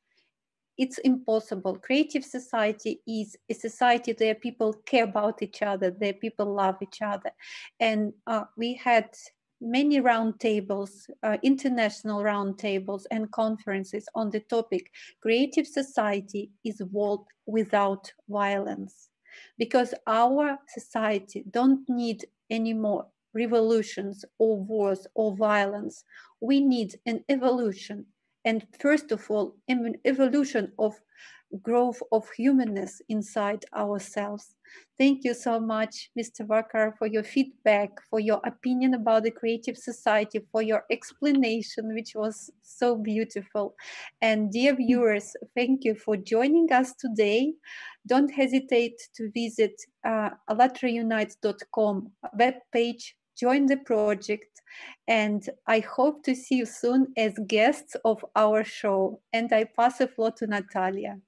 It's 0.78 0.96
impossible. 0.98 1.76
Creative 1.76 2.24
society 2.24 3.02
is 3.06 3.36
a 3.50 3.54
society 3.54 4.14
where 4.18 4.34
people 4.34 4.72
care 4.86 5.04
about 5.04 5.42
each 5.42 5.60
other, 5.60 5.90
where 5.90 6.14
people 6.14 6.54
love 6.54 6.76
each 6.80 7.02
other. 7.02 7.30
And 7.78 8.14
uh, 8.26 8.44
we 8.56 8.74
had 8.74 9.10
many 9.60 10.00
roundtables, 10.00 11.10
uh, 11.22 11.36
international 11.42 12.22
roundtables, 12.22 13.04
and 13.10 13.30
conferences 13.30 14.08
on 14.14 14.30
the 14.30 14.40
topic 14.40 14.90
Creative 15.20 15.66
Society 15.66 16.50
is 16.64 16.82
world 16.90 17.26
without 17.44 18.10
violence 18.30 19.10
because 19.58 19.94
our 20.06 20.58
society 20.68 21.44
don't 21.50 21.88
need 21.88 22.26
any 22.50 22.74
more 22.74 23.06
revolutions 23.34 24.24
or 24.38 24.60
wars 24.60 25.06
or 25.14 25.36
violence. 25.36 26.04
We 26.40 26.60
need 26.60 26.98
an 27.06 27.24
evolution. 27.28 28.06
And 28.44 28.66
first 28.80 29.12
of 29.12 29.30
all, 29.30 29.56
an 29.68 29.94
evolution 30.04 30.72
of 30.78 31.00
growth 31.62 32.00
of 32.12 32.28
humanness 32.30 33.02
inside 33.08 33.64
ourselves. 33.74 34.54
Thank 34.98 35.24
you 35.24 35.34
so 35.34 35.58
much, 35.60 36.10
Mr. 36.18 36.46
Vakar, 36.46 36.96
for 36.96 37.06
your 37.06 37.24
feedback, 37.24 37.90
for 38.08 38.20
your 38.20 38.40
opinion 38.44 38.94
about 38.94 39.24
the 39.24 39.30
Creative 39.30 39.76
Society, 39.76 40.40
for 40.50 40.62
your 40.62 40.84
explanation, 40.90 41.94
which 41.94 42.14
was 42.14 42.50
so 42.62 42.96
beautiful. 42.96 43.74
And 44.20 44.50
dear 44.50 44.74
viewers, 44.76 45.34
thank 45.54 45.84
you 45.84 45.94
for 45.94 46.16
joining 46.16 46.72
us 46.72 46.94
today. 46.94 47.54
Don't 48.06 48.30
hesitate 48.30 49.00
to 49.16 49.30
visit 49.32 49.74
uh, 50.04 50.30
allatraunites.com 50.48 52.10
webpage, 52.38 53.12
join 53.36 53.66
the 53.66 53.78
project, 53.78 54.62
and 55.08 55.48
I 55.66 55.80
hope 55.80 56.22
to 56.24 56.34
see 56.34 56.56
you 56.56 56.66
soon 56.66 57.12
as 57.16 57.34
guests 57.46 57.96
of 58.04 58.24
our 58.36 58.64
show. 58.64 59.20
And 59.32 59.52
I 59.52 59.64
pass 59.64 59.98
the 59.98 60.08
floor 60.08 60.30
to 60.32 60.46
Natalia. 60.46 61.18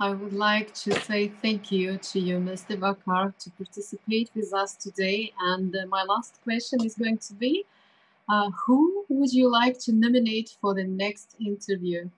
I 0.00 0.10
would 0.10 0.32
like 0.32 0.72
to 0.74 0.92
say 1.00 1.26
thank 1.26 1.72
you 1.72 1.98
to 1.98 2.20
you, 2.20 2.38
Mr. 2.38 2.76
Vakar, 2.78 3.36
to 3.38 3.50
participate 3.50 4.30
with 4.32 4.54
us 4.54 4.76
today. 4.76 5.32
And 5.40 5.74
uh, 5.74 5.86
my 5.88 6.04
last 6.04 6.40
question 6.44 6.84
is 6.84 6.94
going 6.94 7.18
to 7.18 7.34
be 7.34 7.64
uh, 8.28 8.50
Who 8.66 9.04
would 9.08 9.32
you 9.32 9.50
like 9.50 9.76
to 9.80 9.92
nominate 9.92 10.56
for 10.60 10.72
the 10.72 10.84
next 10.84 11.34
interview? 11.40 12.10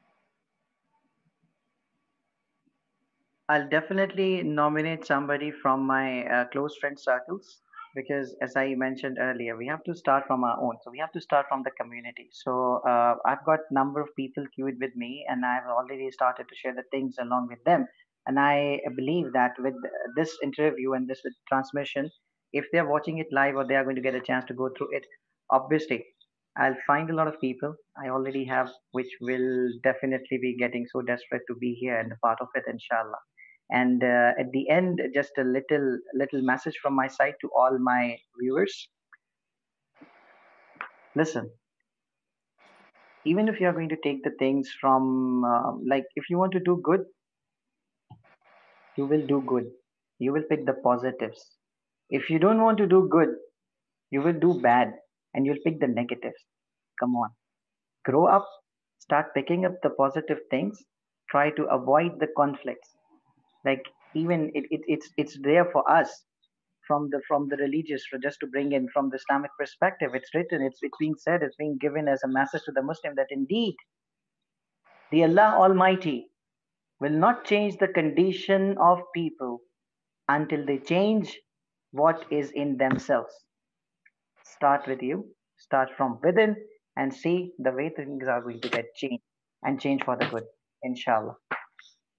I'll 3.49 3.69
definitely 3.69 4.43
nominate 4.43 5.07
somebody 5.07 5.51
from 5.51 5.87
my 5.87 6.27
uh, 6.27 6.45
close 6.49 6.77
friend 6.77 7.01
circles 7.01 7.63
because 7.95 8.35
as 8.43 8.57
i 8.57 8.75
mentioned 8.75 9.19
earlier 9.21 9.57
we 9.57 9.67
have 9.67 9.83
to 9.85 9.95
start 9.95 10.25
from 10.27 10.45
our 10.45 10.59
own. 10.61 10.77
So 10.83 10.91
we 10.91 10.99
have 10.99 11.13
to 11.13 11.21
start 11.21 11.47
from 11.49 11.63
the 11.63 11.73
community. 11.81 12.29
So 12.33 12.83
uh, 12.89 13.15
i've 13.27 13.45
got 13.45 13.61
number 13.71 14.01
of 14.01 14.09
people 14.17 14.45
queued 14.55 14.77
with 14.81 14.95
me 14.97 15.25
and 15.29 15.45
i've 15.45 15.67
already 15.67 16.11
started 16.11 16.47
to 16.49 16.57
share 16.57 16.75
the 16.75 16.85
things 16.91 17.17
along 17.21 17.49
with 17.51 17.63
them. 17.65 17.87
And 18.27 18.39
i 18.39 18.81
believe 18.97 19.33
that 19.33 19.53
with 19.59 19.75
this 20.17 20.37
interview 20.43 20.93
and 20.93 21.09
this 21.09 21.23
transmission 21.49 22.11
if 22.53 22.67
they're 22.73 22.89
watching 22.89 23.19
it 23.19 23.27
live 23.33 23.57
or 23.57 23.67
they 23.67 23.77
are 23.77 23.85
going 23.85 23.97
to 23.97 24.03
get 24.03 24.15
a 24.15 24.21
chance 24.21 24.45
to 24.47 24.55
go 24.55 24.69
through 24.77 24.89
it 24.93 25.07
obviously 25.51 26.05
i'll 26.59 26.77
find 26.87 27.11
a 27.11 27.15
lot 27.15 27.29
of 27.29 27.41
people 27.41 27.75
i 28.05 28.09
already 28.09 28.45
have 28.45 28.71
which 28.93 29.13
will 29.21 29.69
definitely 29.85 30.39
be 30.47 30.57
getting 30.59 30.87
so 30.93 31.03
desperate 31.03 31.43
to 31.49 31.55
be 31.61 31.73
here 31.81 31.99
and 31.99 32.13
a 32.13 32.17
part 32.27 32.39
of 32.41 32.49
it 32.55 32.65
inshallah 32.73 33.23
and 33.71 34.03
uh, 34.03 34.33
at 34.39 34.51
the 34.53 34.69
end 34.69 35.01
just 35.15 35.33
a 35.39 35.45
little 35.45 35.99
little 36.15 36.43
message 36.43 36.77
from 36.83 36.95
my 36.95 37.09
side 37.09 37.35
to 37.41 37.49
all 37.57 37.79
my 37.79 38.17
viewers. 38.41 38.89
Listen 41.15 41.51
even 43.25 43.49
if 43.49 43.61
you 43.61 43.67
are 43.67 43.73
going 43.73 43.89
to 43.89 43.97
take 44.03 44.23
the 44.25 44.31
things 44.39 44.71
from 44.81 45.45
uh, 45.45 45.73
like 45.89 46.05
if 46.17 46.31
you 46.31 46.39
want 46.39 46.53
to 46.53 46.61
do 46.61 46.81
good 46.83 47.05
you 48.97 49.07
will 49.07 49.27
do 49.27 49.43
good. 49.47 49.65
You 50.19 50.33
will 50.33 50.43
pick 50.51 50.67
the 50.67 50.75
positives. 50.75 51.57
If 52.11 52.29
you 52.29 52.39
don't 52.39 52.61
want 52.61 52.79
to 52.79 52.87
do 52.87 53.09
good 53.11 53.29
you 54.11 54.23
will 54.23 54.39
do 54.39 54.61
bad 54.61 54.93
and 55.35 55.47
you'll 55.47 55.63
pick 55.65 55.81
the 55.81 55.87
negatives. 55.87 56.43
Come 56.99 57.15
on. 57.15 57.31
Grow 58.05 58.27
up 58.27 58.47
start 58.99 59.35
picking 59.35 59.65
up 59.65 59.75
the 59.83 59.91
positive 59.91 60.39
things. 60.51 60.83
Try 61.31 61.51
to 61.51 61.65
avoid 61.65 62.19
the 62.21 62.29
conflicts 62.37 62.91
like 63.65 63.85
even 64.15 64.51
it, 64.55 64.65
it, 64.71 64.81
it's 64.87 65.11
it's 65.17 65.39
there 65.43 65.67
for 65.73 65.89
us 65.91 66.25
from 66.87 67.09
the 67.11 67.21
from 67.29 67.49
the 67.49 67.57
religious 67.57 68.05
just 68.23 68.41
to 68.41 68.47
bring 68.49 68.73
in 68.73 68.89
from 68.93 69.11
the 69.11 69.17
islamic 69.17 69.51
perspective. 69.59 70.11
It's 70.15 70.35
written 70.35 70.63
it's 70.63 70.81
it's 70.83 70.97
being 70.99 71.15
said 71.17 71.43
it's 71.43 71.57
being 71.57 71.79
given 71.81 72.09
as 72.09 72.23
a 72.25 72.29
message 72.29 72.63
to 72.67 72.73
the 72.73 72.83
muslim 72.83 73.15
that 73.17 73.29
indeed 73.31 73.77
the 75.13 75.25
allah 75.25 75.57
almighty 75.59 76.29
will 77.01 77.19
not 77.27 77.45
change 77.45 77.77
the 77.79 77.89
condition 77.89 78.77
of 78.79 79.01
people 79.15 79.61
until 80.29 80.65
they 80.67 80.79
change 80.79 81.39
what 81.93 82.25
is 82.31 82.51
in 82.53 82.77
themselves. 82.79 83.35
Start 84.45 84.87
with 84.87 85.03
you 85.03 85.25
start 85.61 85.91
from 85.97 86.19
within 86.23 86.57
and 86.97 87.13
see 87.15 87.53
the 87.59 87.71
way 87.73 87.91
things 87.91 88.27
are 88.29 88.41
going 88.43 88.61
to 88.61 88.69
get 88.69 88.87
changed 88.95 89.23
and 89.63 89.81
change 89.81 90.03
for 90.05 90.17
the 90.17 90.27
good 90.27 90.45
inshallah 90.83 91.37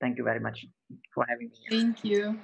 Thank 0.01 0.17
you 0.17 0.23
very 0.23 0.39
much 0.39 0.65
for 1.13 1.25
having 1.29 1.49
me. 1.49 1.57
Thank 1.69 2.03
you. 2.03 2.39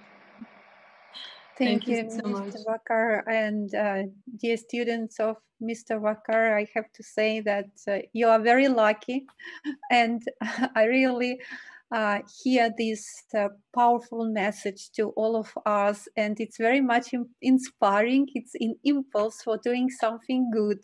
Thank, 1.58 1.86
Thank 1.86 1.88
you, 1.88 2.04
you, 2.04 2.12
so 2.12 2.22
Mr. 2.22 2.64
Vakar. 2.66 3.24
And 3.28 3.74
uh, 3.74 4.04
dear 4.38 4.58
students 4.58 5.20
of 5.20 5.38
Mr. 5.62 6.00
Vakar, 6.00 6.56
I 6.56 6.68
have 6.76 6.94
to 6.94 7.04
say 7.04 7.40
that 7.42 7.72
uh, 7.88 7.98
you 8.14 8.28
are 8.28 8.40
very 8.40 8.68
lucky. 8.68 9.26
And 9.90 10.22
I 10.76 10.84
really 10.84 11.42
uh, 11.94 12.20
hear 12.44 12.70
this 12.78 13.24
uh, 13.38 13.48
powerful 13.74 14.26
message 14.32 14.92
to 14.92 15.10
all 15.16 15.36
of 15.36 15.54
us, 15.66 16.08
and 16.18 16.40
it's 16.40 16.58
very 16.58 16.82
much 16.82 17.12
inspiring. 17.42 18.28
It's 18.34 18.54
an 18.60 18.76
impulse 18.84 19.42
for 19.42 19.58
doing 19.58 19.90
something 19.90 20.52
good. 20.52 20.80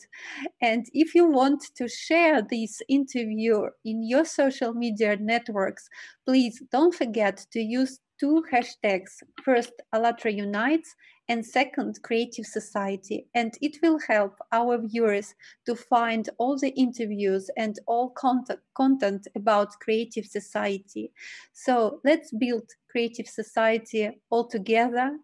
And 0.62 0.86
if 0.94 1.14
you 1.14 1.28
want 1.30 1.64
to 1.76 1.88
share 1.88 2.42
this 2.42 2.82
interview 2.88 3.64
in 3.84 4.08
your 4.08 4.26
social 4.26 4.74
media 4.74 5.18
networks, 5.18 5.90
please 6.26 6.62
don't 6.72 6.96
forget 6.96 7.46
to 7.52 7.60
use 7.60 8.00
two 8.24 8.42
hashtags. 8.50 9.22
First, 9.44 9.74
Allatra 9.94 10.34
Unites, 10.34 10.96
and 11.28 11.46
second, 11.46 12.02
Creative 12.04 12.46
Society. 12.46 13.28
And 13.36 13.54
it 13.62 13.80
will 13.84 14.00
help 14.08 14.38
our 14.54 14.78
viewers 14.78 15.36
to 15.66 15.76
find 15.76 16.30
all 16.38 16.58
the 16.58 16.70
interviews 16.70 17.50
and 17.58 17.78
all 17.86 18.12
content, 18.12 18.62
content 18.76 19.28
about 19.36 19.78
Creative 19.82 20.26
Society. 20.26 21.12
So 21.52 22.00
let's 22.06 22.32
build 22.32 22.64
Creative 22.90 23.28
Society 23.28 24.10
all 24.30 24.48
together. 24.48 25.18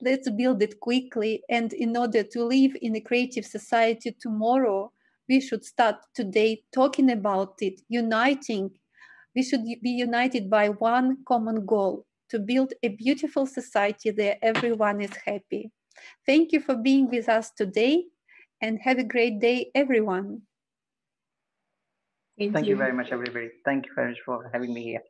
Let's 0.00 0.30
build 0.30 0.62
it 0.62 0.78
quickly. 0.78 1.42
And 1.50 1.72
in 1.72 1.96
order 1.96 2.22
to 2.22 2.44
live 2.44 2.76
in 2.80 2.94
a 2.94 3.00
creative 3.00 3.46
society 3.46 4.14
tomorrow, 4.20 4.92
we 5.28 5.40
should 5.40 5.64
start 5.64 5.96
today 6.14 6.62
talking 6.72 7.10
about 7.10 7.54
it, 7.62 7.80
uniting. 7.88 8.70
We 9.34 9.42
should 9.42 9.64
be 9.64 9.90
united 9.90 10.48
by 10.48 10.68
one 10.68 11.18
common 11.26 11.66
goal 11.66 12.06
to 12.32 12.38
build 12.38 12.72
a 12.82 12.88
beautiful 12.88 13.46
society 13.46 14.10
where 14.10 14.36
everyone 14.40 15.02
is 15.02 15.14
happy. 15.26 15.70
Thank 16.24 16.52
you 16.52 16.60
for 16.60 16.74
being 16.74 17.10
with 17.10 17.28
us 17.28 17.50
today 17.50 18.06
and 18.62 18.78
have 18.82 18.98
a 18.98 19.04
great 19.04 19.38
day, 19.38 19.70
everyone. 19.74 20.42
Thank, 22.38 22.54
Thank 22.54 22.66
you. 22.66 22.72
you. 22.72 22.78
very 22.78 22.94
much, 22.94 23.12
everybody. 23.12 23.50
Thank 23.66 23.84
you 23.84 23.92
very 23.94 24.08
much 24.12 24.20
for 24.24 24.50
having 24.50 24.72
me 24.72 24.82
here. 24.82 25.02